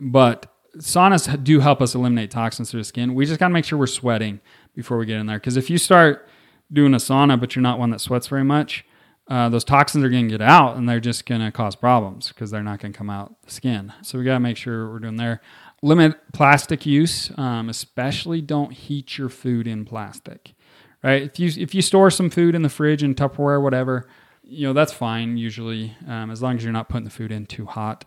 But 0.00 0.46
saunas 0.78 1.44
do 1.44 1.60
help 1.60 1.82
us 1.82 1.94
eliminate 1.94 2.30
toxins 2.30 2.70
through 2.70 2.80
the 2.80 2.84
skin. 2.84 3.14
We 3.14 3.26
just 3.26 3.38
got 3.38 3.48
to 3.48 3.52
make 3.52 3.66
sure 3.66 3.78
we're 3.78 3.86
sweating 3.86 4.40
before 4.74 4.96
we 4.96 5.04
get 5.04 5.18
in 5.18 5.26
there 5.26 5.38
because 5.38 5.58
if 5.58 5.68
you 5.68 5.76
start 5.76 6.26
doing 6.72 6.94
a 6.94 6.98
sauna 6.98 7.38
but 7.38 7.54
you're 7.54 7.62
not 7.62 7.78
one 7.78 7.90
that 7.90 8.00
sweats 8.00 8.28
very 8.28 8.44
much, 8.44 8.86
uh, 9.28 9.50
those 9.50 9.64
toxins 9.64 10.02
are 10.04 10.08
going 10.08 10.28
to 10.28 10.38
get 10.38 10.40
out 10.40 10.76
and 10.76 10.88
they're 10.88 11.00
just 11.00 11.26
going 11.26 11.42
to 11.42 11.52
cause 11.52 11.76
problems 11.76 12.28
because 12.28 12.50
they're 12.50 12.62
not 12.62 12.80
going 12.80 12.92
to 12.92 12.96
come 12.96 13.10
out 13.10 13.34
the 13.42 13.50
skin. 13.50 13.92
So 14.00 14.18
we 14.18 14.24
got 14.24 14.34
to 14.34 14.40
make 14.40 14.56
sure 14.56 14.90
we're 14.90 15.00
doing 15.00 15.16
there 15.16 15.42
limit 15.82 16.16
plastic 16.32 16.86
use, 16.86 17.30
um, 17.38 17.68
especially 17.68 18.40
don't 18.40 18.72
heat 18.72 19.18
your 19.18 19.28
food 19.28 19.66
in 19.66 19.84
plastic. 19.84 20.54
Right? 21.02 21.22
If 21.22 21.38
you 21.38 21.62
if 21.62 21.74
you 21.74 21.82
store 21.82 22.10
some 22.10 22.28
food 22.30 22.54
in 22.54 22.62
the 22.62 22.68
fridge 22.68 23.02
in 23.02 23.14
Tupperware, 23.14 23.62
whatever, 23.62 24.08
you 24.42 24.66
know 24.66 24.72
that's 24.72 24.92
fine 24.92 25.36
usually, 25.36 25.96
um, 26.06 26.30
as 26.30 26.42
long 26.42 26.56
as 26.56 26.64
you're 26.64 26.72
not 26.72 26.88
putting 26.88 27.04
the 27.04 27.10
food 27.10 27.30
in 27.30 27.46
too 27.46 27.66
hot. 27.66 28.04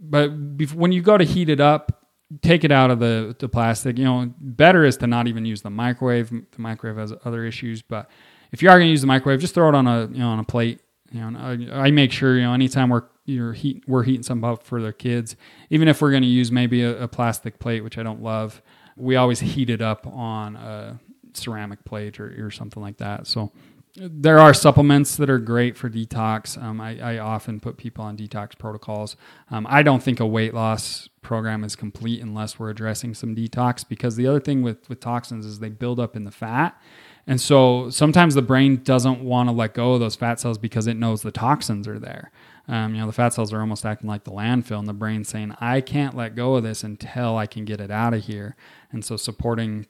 But 0.00 0.30
when 0.74 0.92
you 0.92 1.02
go 1.02 1.18
to 1.18 1.24
heat 1.24 1.48
it 1.48 1.60
up, 1.60 2.08
take 2.40 2.64
it 2.64 2.72
out 2.72 2.90
of 2.90 2.98
the, 2.98 3.36
the 3.38 3.48
plastic. 3.48 3.98
You 3.98 4.04
know, 4.04 4.34
better 4.40 4.84
is 4.84 4.96
to 4.98 5.06
not 5.06 5.26
even 5.26 5.44
use 5.44 5.62
the 5.62 5.70
microwave. 5.70 6.30
The 6.30 6.58
microwave 6.58 6.96
has 6.96 7.12
other 7.24 7.44
issues, 7.44 7.82
but 7.82 8.10
if 8.50 8.62
you 8.62 8.68
are 8.70 8.78
going 8.78 8.88
to 8.88 8.92
use 8.92 9.02
the 9.02 9.06
microwave, 9.06 9.40
just 9.40 9.54
throw 9.54 9.68
it 9.68 9.74
on 9.74 9.86
a 9.86 10.06
you 10.06 10.18
know 10.18 10.28
on 10.28 10.38
a 10.38 10.44
plate. 10.44 10.80
You 11.12 11.30
know, 11.30 11.38
I, 11.38 11.86
I 11.86 11.90
make 11.90 12.10
sure 12.10 12.36
you 12.36 12.42
know 12.42 12.54
anytime 12.54 12.88
we're 12.88 13.04
you're 13.24 13.52
heat 13.52 13.84
we're 13.86 14.02
heating 14.02 14.24
something 14.24 14.48
up 14.48 14.64
for 14.64 14.82
their 14.82 14.92
kids 14.92 15.36
even 15.70 15.86
if 15.86 16.02
we're 16.02 16.10
going 16.10 16.24
to 16.24 16.28
use 16.28 16.50
maybe 16.50 16.82
a, 16.82 17.04
a, 17.04 17.06
plastic 17.06 17.60
plate 17.60 17.84
which 17.84 17.96
i 17.96 18.02
don't 18.02 18.20
love 18.20 18.60
we 18.96 19.16
always 19.16 19.40
heat 19.40 19.70
it 19.70 19.80
up 19.80 20.06
on 20.06 20.56
a 20.56 20.98
ceramic 21.34 21.84
plate 21.84 22.20
or, 22.20 22.46
or 22.46 22.50
something 22.50 22.82
like 22.82 22.98
that. 22.98 23.26
So 23.26 23.52
there 23.94 24.38
are 24.38 24.54
supplements 24.54 25.16
that 25.16 25.28
are 25.28 25.38
great 25.38 25.76
for 25.76 25.90
detox. 25.90 26.60
Um, 26.60 26.80
I, 26.80 26.98
I, 26.98 27.18
often 27.18 27.60
put 27.60 27.76
people 27.76 28.02
on 28.04 28.16
detox 28.16 28.56
protocols. 28.56 29.16
Um, 29.50 29.66
i 29.68 29.82
don't 29.82 30.02
think 30.02 30.18
a 30.18 30.26
weight 30.26 30.54
loss 30.54 31.10
program 31.20 31.62
is 31.62 31.76
complete 31.76 32.22
unless 32.22 32.58
we're 32.58 32.70
addressing 32.70 33.12
some 33.12 33.36
detox 33.36 33.86
because 33.86 34.16
the 34.16 34.26
other 34.26 34.40
thing 34.40 34.62
with, 34.62 34.88
with 34.88 35.00
toxins 35.00 35.44
is 35.44 35.58
they 35.58 35.68
build 35.68 36.00
up 36.00 36.16
in 36.16 36.24
the 36.24 36.30
fat 36.30 36.80
and 37.26 37.40
so 37.40 37.88
sometimes 37.90 38.34
the 38.34 38.42
brain 38.42 38.82
doesn't 38.82 39.22
want 39.22 39.48
to 39.48 39.52
let 39.52 39.74
go 39.74 39.94
of 39.94 40.00
those 40.00 40.16
fat 40.16 40.40
cells 40.40 40.58
because 40.58 40.86
it 40.86 40.96
knows 40.96 41.22
the 41.22 41.30
toxins 41.30 41.86
are 41.86 41.98
there 41.98 42.32
um, 42.68 42.94
you 42.94 43.00
know, 43.00 43.06
the 43.06 43.12
fat 43.12 43.32
cells 43.32 43.52
are 43.52 43.60
almost 43.60 43.84
acting 43.84 44.08
like 44.08 44.24
the 44.24 44.30
landfill, 44.30 44.78
and 44.78 44.88
the 44.88 44.92
brain 44.92 45.24
saying, 45.24 45.54
"I 45.60 45.80
can't 45.80 46.16
let 46.16 46.34
go 46.34 46.54
of 46.54 46.62
this 46.62 46.84
until 46.84 47.36
I 47.36 47.46
can 47.46 47.64
get 47.64 47.80
it 47.80 47.90
out 47.90 48.14
of 48.14 48.24
here." 48.24 48.56
And 48.92 49.04
so, 49.04 49.16
supporting 49.16 49.86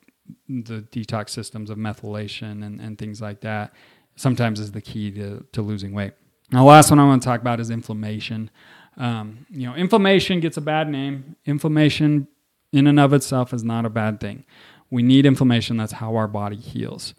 the 0.49 0.81
detox 0.91 1.31
systems 1.31 1.69
of 1.69 1.77
methylation 1.77 2.65
and, 2.65 2.81
and 2.81 2.97
things 2.97 3.21
like 3.21 3.41
that 3.41 3.75
sometimes 4.17 4.61
is 4.61 4.73
the 4.73 4.81
key 4.81 5.11
to, 5.11 5.45
to 5.53 5.63
losing 5.63 5.93
weight. 5.93 6.13
Now, 6.51 6.61
the 6.61 6.65
last 6.65 6.91
one 6.91 6.99
I 6.99 7.05
want 7.05 7.23
to 7.23 7.27
talk 7.27 7.41
about 7.41 7.61
is 7.61 7.71
inflammation. 7.71 8.51
Um, 8.97 9.47
you 9.51 9.67
know, 9.67 9.75
inflammation 9.75 10.41
gets 10.41 10.57
a 10.57 10.61
bad 10.61 10.89
name. 10.89 11.37
Inflammation, 11.45 12.29
in 12.73 12.87
and 12.87 13.01
of 13.01 13.13
itself, 13.13 13.53
is 13.53 13.65
not 13.65 13.85
a 13.85 13.91
bad 13.91 14.21
thing. 14.21 14.45
We 14.93 15.03
need 15.03 15.25
inflammation. 15.25 15.79
That's 15.79 15.95
how 15.95 16.17
our 16.17 16.29
body 16.29 16.57
heals. 16.57 17.15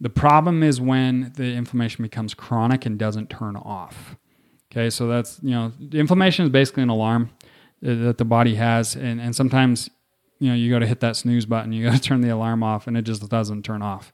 The 0.00 0.08
problem 0.08 0.62
is 0.62 0.80
when 0.80 1.32
the 1.34 1.54
inflammation 1.54 2.04
becomes 2.04 2.34
chronic 2.34 2.86
and 2.86 2.96
doesn't 2.96 3.30
turn 3.30 3.56
off. 3.56 4.14
Okay, 4.70 4.90
so 4.90 5.08
that's 5.08 5.40
you 5.42 5.50
know, 5.50 5.72
inflammation 5.92 6.44
is 6.44 6.52
basically 6.52 6.84
an 6.84 6.88
alarm 6.88 7.30
that 7.82 8.18
the 8.18 8.24
body 8.24 8.54
has, 8.54 8.94
and 8.94 9.20
and 9.20 9.34
sometimes 9.34 9.90
you 10.38 10.50
know 10.50 10.54
you 10.54 10.70
got 10.70 10.78
to 10.78 10.86
hit 10.86 11.00
that 11.00 11.16
snooze 11.16 11.46
button, 11.46 11.72
you 11.72 11.84
got 11.90 11.96
to 11.96 12.00
turn 12.00 12.20
the 12.20 12.28
alarm 12.28 12.62
off, 12.62 12.86
and 12.86 12.96
it 12.96 13.02
just 13.02 13.28
doesn't 13.28 13.64
turn 13.64 13.82
off. 13.82 14.12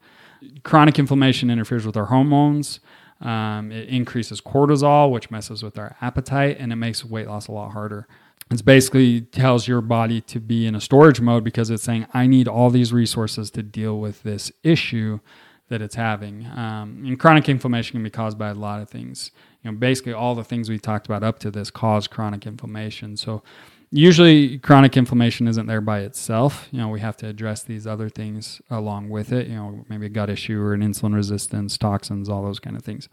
Chronic 0.62 0.98
inflammation 0.98 1.50
interferes 1.50 1.84
with 1.84 1.98
our 1.98 2.06
hormones. 2.06 2.80
Um, 3.20 3.70
it 3.70 3.88
increases 3.88 4.40
cortisol, 4.40 5.10
which 5.10 5.30
messes 5.30 5.62
with 5.62 5.78
our 5.78 5.96
appetite, 6.00 6.56
and 6.58 6.72
it 6.72 6.76
makes 6.76 7.04
weight 7.04 7.28
loss 7.28 7.46
a 7.46 7.52
lot 7.52 7.72
harder. 7.72 8.08
It 8.50 8.64
basically 8.64 9.22
tells 9.22 9.66
your 9.66 9.80
body 9.80 10.20
to 10.22 10.40
be 10.40 10.66
in 10.66 10.74
a 10.74 10.80
storage 10.80 11.20
mode 11.20 11.44
because 11.44 11.70
it's 11.70 11.82
saying, 11.82 12.06
I 12.12 12.26
need 12.26 12.48
all 12.48 12.70
these 12.70 12.92
resources 12.92 13.50
to 13.52 13.62
deal 13.62 13.98
with 13.98 14.22
this 14.22 14.52
issue 14.62 15.20
that 15.68 15.80
it's 15.80 15.94
having. 15.94 16.46
Um, 16.46 17.02
and 17.06 17.18
chronic 17.18 17.48
inflammation 17.48 17.92
can 17.92 18.02
be 18.02 18.10
caused 18.10 18.36
by 18.36 18.50
a 18.50 18.54
lot 18.54 18.82
of 18.82 18.90
things 18.90 19.30
you 19.62 19.70
know, 19.70 19.76
basically 19.76 20.12
all 20.12 20.34
the 20.34 20.44
things 20.44 20.68
we 20.68 20.78
talked 20.78 21.06
about 21.06 21.22
up 21.22 21.38
to 21.40 21.50
this 21.50 21.70
cause 21.70 22.06
chronic 22.08 22.46
inflammation. 22.46 23.16
So 23.16 23.42
usually 23.90 24.58
chronic 24.58 24.96
inflammation 24.96 25.46
isn't 25.46 25.66
there 25.66 25.80
by 25.80 26.00
itself. 26.00 26.68
You 26.72 26.78
know, 26.78 26.88
we 26.88 27.00
have 27.00 27.16
to 27.18 27.28
address 27.28 27.62
these 27.62 27.86
other 27.86 28.08
things 28.08 28.60
along 28.70 29.08
with 29.08 29.32
it, 29.32 29.46
you 29.46 29.54
know, 29.54 29.84
maybe 29.88 30.06
a 30.06 30.10
gut 30.10 30.30
issue 30.30 30.60
or 30.60 30.74
an 30.74 30.80
insulin 30.80 31.14
resistance, 31.14 31.78
toxins, 31.78 32.28
all 32.28 32.42
those 32.42 32.58
kind 32.58 32.76
of 32.76 32.82
things. 32.82 33.08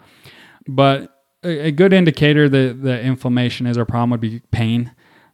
But 0.68 1.24
a, 1.44 1.68
a 1.68 1.72
good 1.72 1.94
indicator 1.94 2.50
that 2.50 2.82
the 2.82 3.00
inflammation 3.00 3.68
is 3.68 3.78
a 3.78 3.86
problem 3.86 4.10
would 4.12 4.22
be 4.22 4.42
pain. 4.52 4.92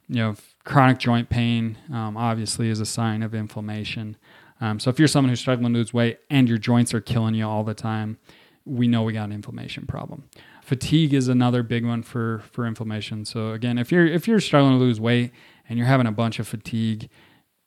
You 0.08 0.16
know, 0.16 0.36
chronic 0.64 0.98
joint 0.98 1.28
pain 1.28 1.78
um, 1.92 2.16
obviously 2.16 2.68
is 2.68 2.80
a 2.80 2.86
sign 2.86 3.22
of 3.22 3.34
inflammation. 3.34 4.16
Um, 4.60 4.78
so 4.78 4.90
if 4.90 4.98
you're 4.98 5.08
someone 5.08 5.30
who's 5.30 5.40
struggling 5.40 5.72
to 5.72 5.78
lose 5.78 5.92
weight 5.92 6.18
and 6.30 6.48
your 6.48 6.58
joints 6.58 6.94
are 6.94 7.00
killing 7.00 7.34
you 7.34 7.46
all 7.46 7.64
the 7.64 7.74
time, 7.74 8.18
we 8.64 8.88
know 8.88 9.02
we 9.02 9.12
got 9.12 9.24
an 9.24 9.32
inflammation 9.32 9.86
problem. 9.86 10.28
Fatigue 10.62 11.14
is 11.14 11.28
another 11.28 11.62
big 11.62 11.84
one 11.84 12.02
for 12.02 12.42
for 12.50 12.66
inflammation. 12.66 13.24
So 13.24 13.52
again, 13.52 13.78
if 13.78 13.92
you're 13.92 14.06
if 14.06 14.26
you're 14.26 14.40
struggling 14.40 14.72
to 14.72 14.78
lose 14.78 15.00
weight 15.00 15.32
and 15.68 15.78
you're 15.78 15.86
having 15.86 16.06
a 16.06 16.12
bunch 16.12 16.38
of 16.40 16.48
fatigue, 16.48 17.08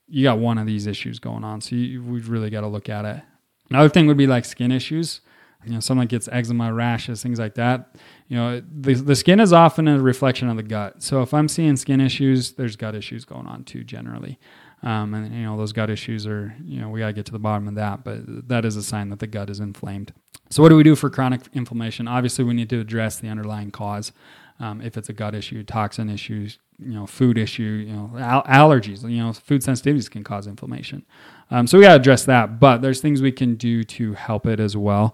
you 0.08 0.24
got 0.24 0.40
one 0.40 0.58
of 0.58 0.66
these 0.66 0.88
issues 0.88 1.20
going 1.20 1.44
on. 1.44 1.62
So 1.62 1.76
you, 1.76 2.04
we've 2.04 2.30
really 2.30 2.50
got 2.50 2.62
to 2.62 2.68
look 2.68 2.90
at 2.90 3.06
it. 3.06 3.22
Another 3.70 3.90
thing 3.90 4.08
would 4.08 4.18
be 4.18 4.28
like 4.28 4.44
skin 4.46 4.72
issues. 4.72 5.22
You 5.66 5.74
know, 5.74 5.80
someone 5.80 6.08
gets 6.08 6.28
eczema, 6.32 6.74
rashes, 6.74 7.22
things 7.22 7.40
like 7.40 7.56
that. 7.56 7.96
You 8.30 8.38
know, 8.38 8.62
the, 8.62 8.94
the 8.94 9.16
skin 9.16 9.40
is 9.40 9.52
often 9.52 9.88
a 9.88 10.00
reflection 10.00 10.50
of 10.50 10.56
the 10.56 10.64
gut. 10.64 11.02
So 11.02 11.24
if 11.24 11.34
I'm 11.34 11.48
seeing 11.48 11.76
skin 11.76 12.00
issues, 12.00 12.52
there's 12.54 12.76
gut 12.76 12.96
issues 12.96 13.26
going 13.26 13.48
on 13.48 13.64
too, 13.64 13.84
generally. 13.84 14.40
Um, 14.82 15.14
and 15.14 15.34
you 15.36 15.44
know 15.44 15.58
those 15.58 15.74
gut 15.74 15.90
issues 15.90 16.26
are 16.26 16.56
you 16.64 16.80
know 16.80 16.90
we 16.90 17.02
got 17.02 17.08
to 17.08 17.14
get 17.14 17.26
to 17.26 17.34
the 17.34 17.40
bottom 17.40 17.68
of 17.68 17.76
that 17.76 18.06
but 18.06 18.48
that 18.48 18.64
is 18.64 18.78
a 18.78 18.84
sign 18.84 19.10
that 19.10 19.20
the 19.20 19.28
gut 19.28 19.50
is 19.50 19.60
inflamed. 19.60 20.14
So 20.50 20.64
what 20.64 20.70
do 20.70 20.78
we 20.78 20.84
do 20.84 20.96
for 20.96 21.10
chronic 21.10 21.42
inflammation? 21.54 22.08
Obviously 22.08 22.46
we 22.46 22.54
need 22.54 22.70
to 22.70 22.80
address 22.80 23.20
the 23.20 23.28
underlying 23.28 23.72
cause. 23.72 24.14
Um, 24.62 24.82
if 24.82 24.98
it's 24.98 25.10
a 25.10 25.14
gut 25.14 25.36
issue 25.36 25.64
toxin 25.64 26.10
issues 26.10 26.60
you 26.78 26.94
know 26.94 27.06
food 27.06 27.38
issue 27.38 27.86
you 27.88 27.94
know 27.94 28.12
al- 28.18 28.44
allergies 28.44 29.10
you 29.10 29.18
know 29.18 29.34
food 29.34 29.62
sensitivities 29.62 30.10
can 30.10 30.24
cause 30.24 30.48
inflammation. 30.48 31.06
Um, 31.52 31.68
so 31.68 31.78
we 31.78 31.84
got 31.84 31.96
to 31.96 31.96
address 31.96 32.24
that 32.26 32.60
but 32.60 32.82
there's 32.82 33.02
things 33.02 33.22
we 33.22 33.34
can 33.34 33.56
do 33.56 33.84
to 33.84 34.14
help 34.14 34.46
it 34.46 34.62
as 34.62 34.78
well. 34.78 35.14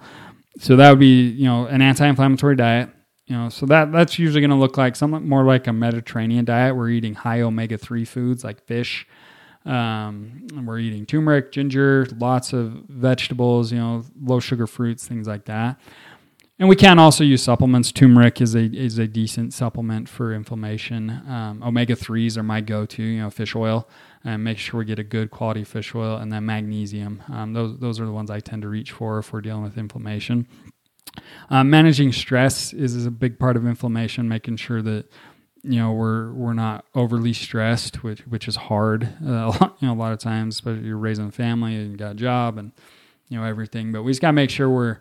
So 0.59 0.75
that 0.75 0.91
would 0.91 0.99
be 0.99 1.27
you 1.27 1.45
know 1.45 1.65
an 1.65 1.81
anti-inflammatory 1.81 2.55
diet 2.55 2.89
you 3.27 3.35
know 3.35 3.49
so 3.49 3.65
that 3.65 3.91
that's 3.91 4.19
usually 4.19 4.41
going 4.41 4.51
to 4.51 4.55
look 4.55 4.77
like 4.77 4.95
something 4.95 5.27
more 5.27 5.43
like 5.43 5.67
a 5.67 5.73
mediterranean 5.73 6.45
diet 6.45 6.75
we're 6.75 6.89
eating 6.89 7.13
high 7.13 7.41
omega-3 7.41 8.07
foods 8.07 8.43
like 8.43 8.63
fish 8.65 9.07
um, 9.65 10.47
we're 10.63 10.79
eating 10.79 11.05
turmeric, 11.05 11.51
ginger, 11.51 12.07
lots 12.19 12.53
of 12.53 12.83
vegetables, 12.87 13.71
you 13.71 13.79
know, 13.79 14.05
low 14.21 14.39
sugar 14.39 14.67
fruits, 14.67 15.07
things 15.07 15.27
like 15.27 15.45
that. 15.45 15.79
And 16.57 16.69
we 16.69 16.75
can 16.75 16.99
also 16.99 17.23
use 17.23 17.43
supplements. 17.43 17.91
Turmeric 17.91 18.39
is 18.39 18.55
a 18.55 18.63
is 18.63 18.97
a 18.97 19.07
decent 19.07 19.53
supplement 19.53 20.07
for 20.07 20.33
inflammation. 20.33 21.09
Um, 21.27 21.61
Omega 21.61 21.97
threes 21.97 22.37
are 22.37 22.43
my 22.43 22.61
go 22.61 22.85
to. 22.85 23.03
You 23.03 23.23
know, 23.23 23.29
fish 23.29 23.55
oil, 23.55 23.89
and 24.23 24.41
make 24.41 24.57
sure 24.57 24.77
we 24.77 24.85
get 24.85 24.97
a 24.97 25.03
good 25.03 25.31
quality 25.31 25.65
fish 25.65 25.93
oil, 25.93 26.15
and 26.15 26.31
then 26.31 26.45
magnesium. 26.45 27.21
Um, 27.27 27.51
those 27.51 27.77
those 27.79 27.99
are 27.99 28.05
the 28.05 28.13
ones 28.13 28.31
I 28.31 28.39
tend 28.39 28.61
to 28.61 28.69
reach 28.69 28.93
for 28.93 29.19
if 29.19 29.33
we're 29.33 29.41
dealing 29.41 29.63
with 29.63 29.77
inflammation. 29.77 30.47
Um, 31.49 31.69
managing 31.69 32.11
stress 32.11 32.73
is, 32.73 32.95
is 32.95 33.05
a 33.05 33.11
big 33.11 33.39
part 33.39 33.55
of 33.57 33.65
inflammation. 33.65 34.27
Making 34.27 34.57
sure 34.57 34.81
that 34.81 35.05
you 35.63 35.79
know 35.79 35.91
we're 35.91 36.31
we're 36.33 36.53
not 36.53 36.85
overly 36.95 37.33
stressed, 37.33 38.03
which 38.03 38.21
which 38.21 38.47
is 38.47 38.55
hard. 38.55 39.03
Uh, 39.25 39.29
a 39.29 39.51
lot, 39.59 39.77
you 39.79 39.87
know, 39.87 39.93
a 39.93 39.95
lot 39.95 40.13
of 40.13 40.19
times, 40.19 40.61
but 40.61 40.81
you're 40.81 40.97
raising 40.97 41.27
a 41.27 41.31
family 41.31 41.75
and 41.75 41.97
got 41.97 42.11
a 42.11 42.15
job 42.15 42.57
and 42.57 42.71
you 43.29 43.37
know 43.37 43.45
everything. 43.45 43.91
But 43.91 44.03
we 44.03 44.11
just 44.11 44.21
got 44.21 44.29
to 44.29 44.33
make 44.33 44.49
sure 44.49 44.69
we're 44.69 44.99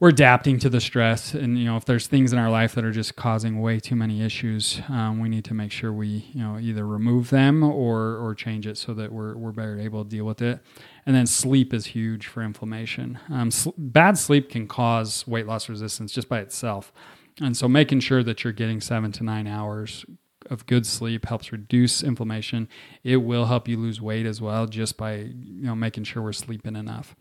we're 0.00 0.08
adapting 0.08 0.58
to 0.58 0.70
the 0.70 0.80
stress 0.80 1.34
and 1.34 1.58
you 1.58 1.64
know 1.66 1.76
if 1.76 1.84
there's 1.84 2.06
things 2.06 2.32
in 2.32 2.38
our 2.38 2.50
life 2.50 2.74
that 2.74 2.84
are 2.84 2.90
just 2.90 3.16
causing 3.16 3.60
way 3.60 3.78
too 3.78 3.94
many 3.94 4.22
issues 4.22 4.80
um, 4.88 5.20
we 5.20 5.28
need 5.28 5.44
to 5.44 5.54
make 5.54 5.70
sure 5.70 5.92
we 5.92 6.30
you 6.32 6.42
know 6.42 6.58
either 6.58 6.86
remove 6.86 7.28
them 7.28 7.62
or 7.62 8.16
or 8.16 8.34
change 8.34 8.66
it 8.66 8.78
so 8.78 8.94
that 8.94 9.12
we're, 9.12 9.36
we're 9.36 9.52
better 9.52 9.78
able 9.78 10.02
to 10.02 10.10
deal 10.10 10.24
with 10.24 10.40
it 10.40 10.58
and 11.06 11.14
then 11.14 11.26
sleep 11.26 11.72
is 11.72 11.86
huge 11.86 12.26
for 12.26 12.42
inflammation 12.42 13.18
um, 13.30 13.50
sl- 13.50 13.70
bad 13.76 14.18
sleep 14.18 14.50
can 14.50 14.66
cause 14.66 15.26
weight 15.26 15.46
loss 15.46 15.68
resistance 15.68 16.12
just 16.12 16.28
by 16.28 16.38
itself 16.40 16.92
and 17.40 17.56
so 17.56 17.68
making 17.68 18.00
sure 18.00 18.22
that 18.22 18.44
you're 18.44 18.52
getting 18.52 18.80
seven 18.80 19.12
to 19.12 19.24
nine 19.24 19.46
hours 19.46 20.04
of 20.48 20.66
good 20.66 20.86
sleep 20.86 21.26
helps 21.26 21.52
reduce 21.52 22.02
inflammation 22.02 22.68
it 23.04 23.18
will 23.18 23.46
help 23.46 23.68
you 23.68 23.76
lose 23.76 24.00
weight 24.00 24.26
as 24.26 24.40
well 24.40 24.66
just 24.66 24.96
by 24.96 25.16
you 25.16 25.62
know 25.62 25.74
making 25.74 26.04
sure 26.04 26.22
we're 26.22 26.32
sleeping 26.32 26.76
enough 26.76 27.14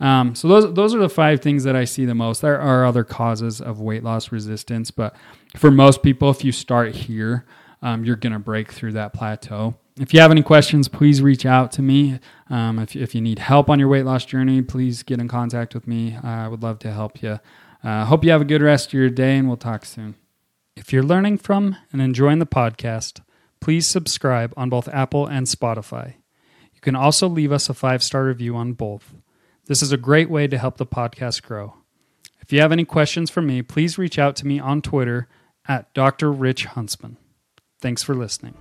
um, 0.00 0.34
so 0.34 0.48
those 0.48 0.72
those 0.74 0.94
are 0.94 0.98
the 0.98 1.10
five 1.10 1.40
things 1.40 1.64
that 1.64 1.76
I 1.76 1.84
see 1.84 2.06
the 2.06 2.14
most. 2.14 2.40
There 2.40 2.58
are 2.58 2.86
other 2.86 3.04
causes 3.04 3.60
of 3.60 3.80
weight 3.80 4.02
loss 4.02 4.32
resistance, 4.32 4.90
but 4.90 5.14
for 5.56 5.70
most 5.70 6.02
people, 6.02 6.30
if 6.30 6.42
you 6.42 6.52
start 6.52 6.94
here, 6.94 7.44
um, 7.82 8.04
you're 8.04 8.16
going 8.16 8.32
to 8.32 8.38
break 8.38 8.72
through 8.72 8.92
that 8.92 9.12
plateau. 9.12 9.76
If 10.00 10.14
you 10.14 10.20
have 10.20 10.30
any 10.30 10.42
questions, 10.42 10.88
please 10.88 11.20
reach 11.20 11.44
out 11.44 11.72
to 11.72 11.82
me. 11.82 12.20
Um, 12.48 12.78
if, 12.78 12.96
if 12.96 13.14
you 13.14 13.20
need 13.20 13.38
help 13.38 13.68
on 13.68 13.78
your 13.78 13.88
weight 13.88 14.06
loss 14.06 14.24
journey, 14.24 14.62
please 14.62 15.02
get 15.02 15.20
in 15.20 15.28
contact 15.28 15.74
with 15.74 15.86
me. 15.86 16.16
I 16.16 16.48
would 16.48 16.62
love 16.62 16.78
to 16.80 16.92
help 16.92 17.22
you. 17.22 17.38
Uh, 17.84 18.06
hope 18.06 18.24
you 18.24 18.30
have 18.30 18.40
a 18.40 18.46
good 18.46 18.62
rest 18.62 18.88
of 18.88 18.92
your 18.94 19.10
day, 19.10 19.36
and 19.36 19.46
we'll 19.46 19.58
talk 19.58 19.84
soon. 19.84 20.14
If 20.74 20.90
you're 20.90 21.02
learning 21.02 21.36
from 21.36 21.76
and 21.92 22.00
enjoying 22.00 22.38
the 22.38 22.46
podcast, 22.46 23.20
please 23.60 23.86
subscribe 23.86 24.54
on 24.56 24.70
both 24.70 24.88
Apple 24.88 25.26
and 25.26 25.46
Spotify. 25.46 26.14
You 26.72 26.80
can 26.80 26.96
also 26.96 27.28
leave 27.28 27.52
us 27.52 27.68
a 27.68 27.74
five 27.74 28.02
star 28.02 28.24
review 28.24 28.56
on 28.56 28.72
both. 28.72 29.12
This 29.66 29.82
is 29.82 29.92
a 29.92 29.98
great 29.98 30.30
way 30.30 30.46
to 30.46 30.56
help 30.56 30.78
the 30.78 30.86
podcast 30.86 31.42
grow. 31.42 31.74
If 32.40 32.54
you 32.54 32.62
have 32.62 32.72
any 32.72 32.86
questions 32.86 33.28
for 33.28 33.42
me, 33.42 33.60
please 33.60 33.98
reach 33.98 34.18
out 34.18 34.34
to 34.36 34.46
me 34.46 34.58
on 34.58 34.80
Twitter 34.80 35.28
at 35.68 35.92
Dr. 35.92 36.32
Rich 36.32 36.64
Huntsman. 36.64 37.18
Thanks 37.82 38.02
for 38.02 38.14
listening. 38.14 38.54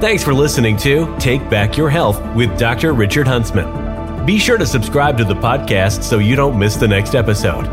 Thanks 0.00 0.22
for 0.22 0.34
listening 0.34 0.76
to 0.78 1.16
Take 1.18 1.48
Back 1.48 1.78
Your 1.78 1.88
Health 1.88 2.20
with 2.34 2.58
Dr. 2.58 2.92
Richard 2.92 3.26
Huntsman. 3.26 4.26
Be 4.26 4.38
sure 4.38 4.58
to 4.58 4.66
subscribe 4.66 5.16
to 5.18 5.24
the 5.24 5.34
podcast 5.34 6.02
so 6.02 6.18
you 6.18 6.36
don't 6.36 6.58
miss 6.58 6.76
the 6.76 6.88
next 6.88 7.14
episode. 7.14 7.64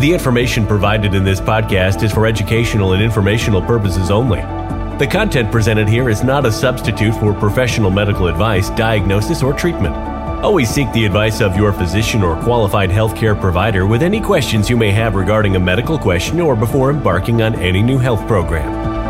The 0.00 0.12
information 0.12 0.66
provided 0.66 1.14
in 1.14 1.24
this 1.24 1.40
podcast 1.40 2.02
is 2.02 2.12
for 2.12 2.26
educational 2.26 2.92
and 2.92 3.02
informational 3.02 3.62
purposes 3.62 4.10
only. 4.10 4.40
The 4.98 5.08
content 5.10 5.50
presented 5.50 5.88
here 5.88 6.10
is 6.10 6.22
not 6.22 6.44
a 6.44 6.52
substitute 6.52 7.14
for 7.14 7.32
professional 7.32 7.90
medical 7.90 8.26
advice, 8.26 8.68
diagnosis, 8.70 9.42
or 9.42 9.54
treatment. 9.54 9.94
Always 10.44 10.68
seek 10.68 10.92
the 10.92 11.06
advice 11.06 11.40
of 11.40 11.56
your 11.56 11.72
physician 11.72 12.22
or 12.22 12.40
qualified 12.42 12.90
healthcare 12.90 13.40
provider 13.40 13.86
with 13.86 14.02
any 14.02 14.20
questions 14.20 14.68
you 14.68 14.76
may 14.76 14.90
have 14.90 15.14
regarding 15.14 15.56
a 15.56 15.60
medical 15.60 15.98
question 15.98 16.40
or 16.40 16.54
before 16.54 16.90
embarking 16.90 17.40
on 17.40 17.54
any 17.54 17.82
new 17.82 17.98
health 17.98 18.26
program. 18.26 19.05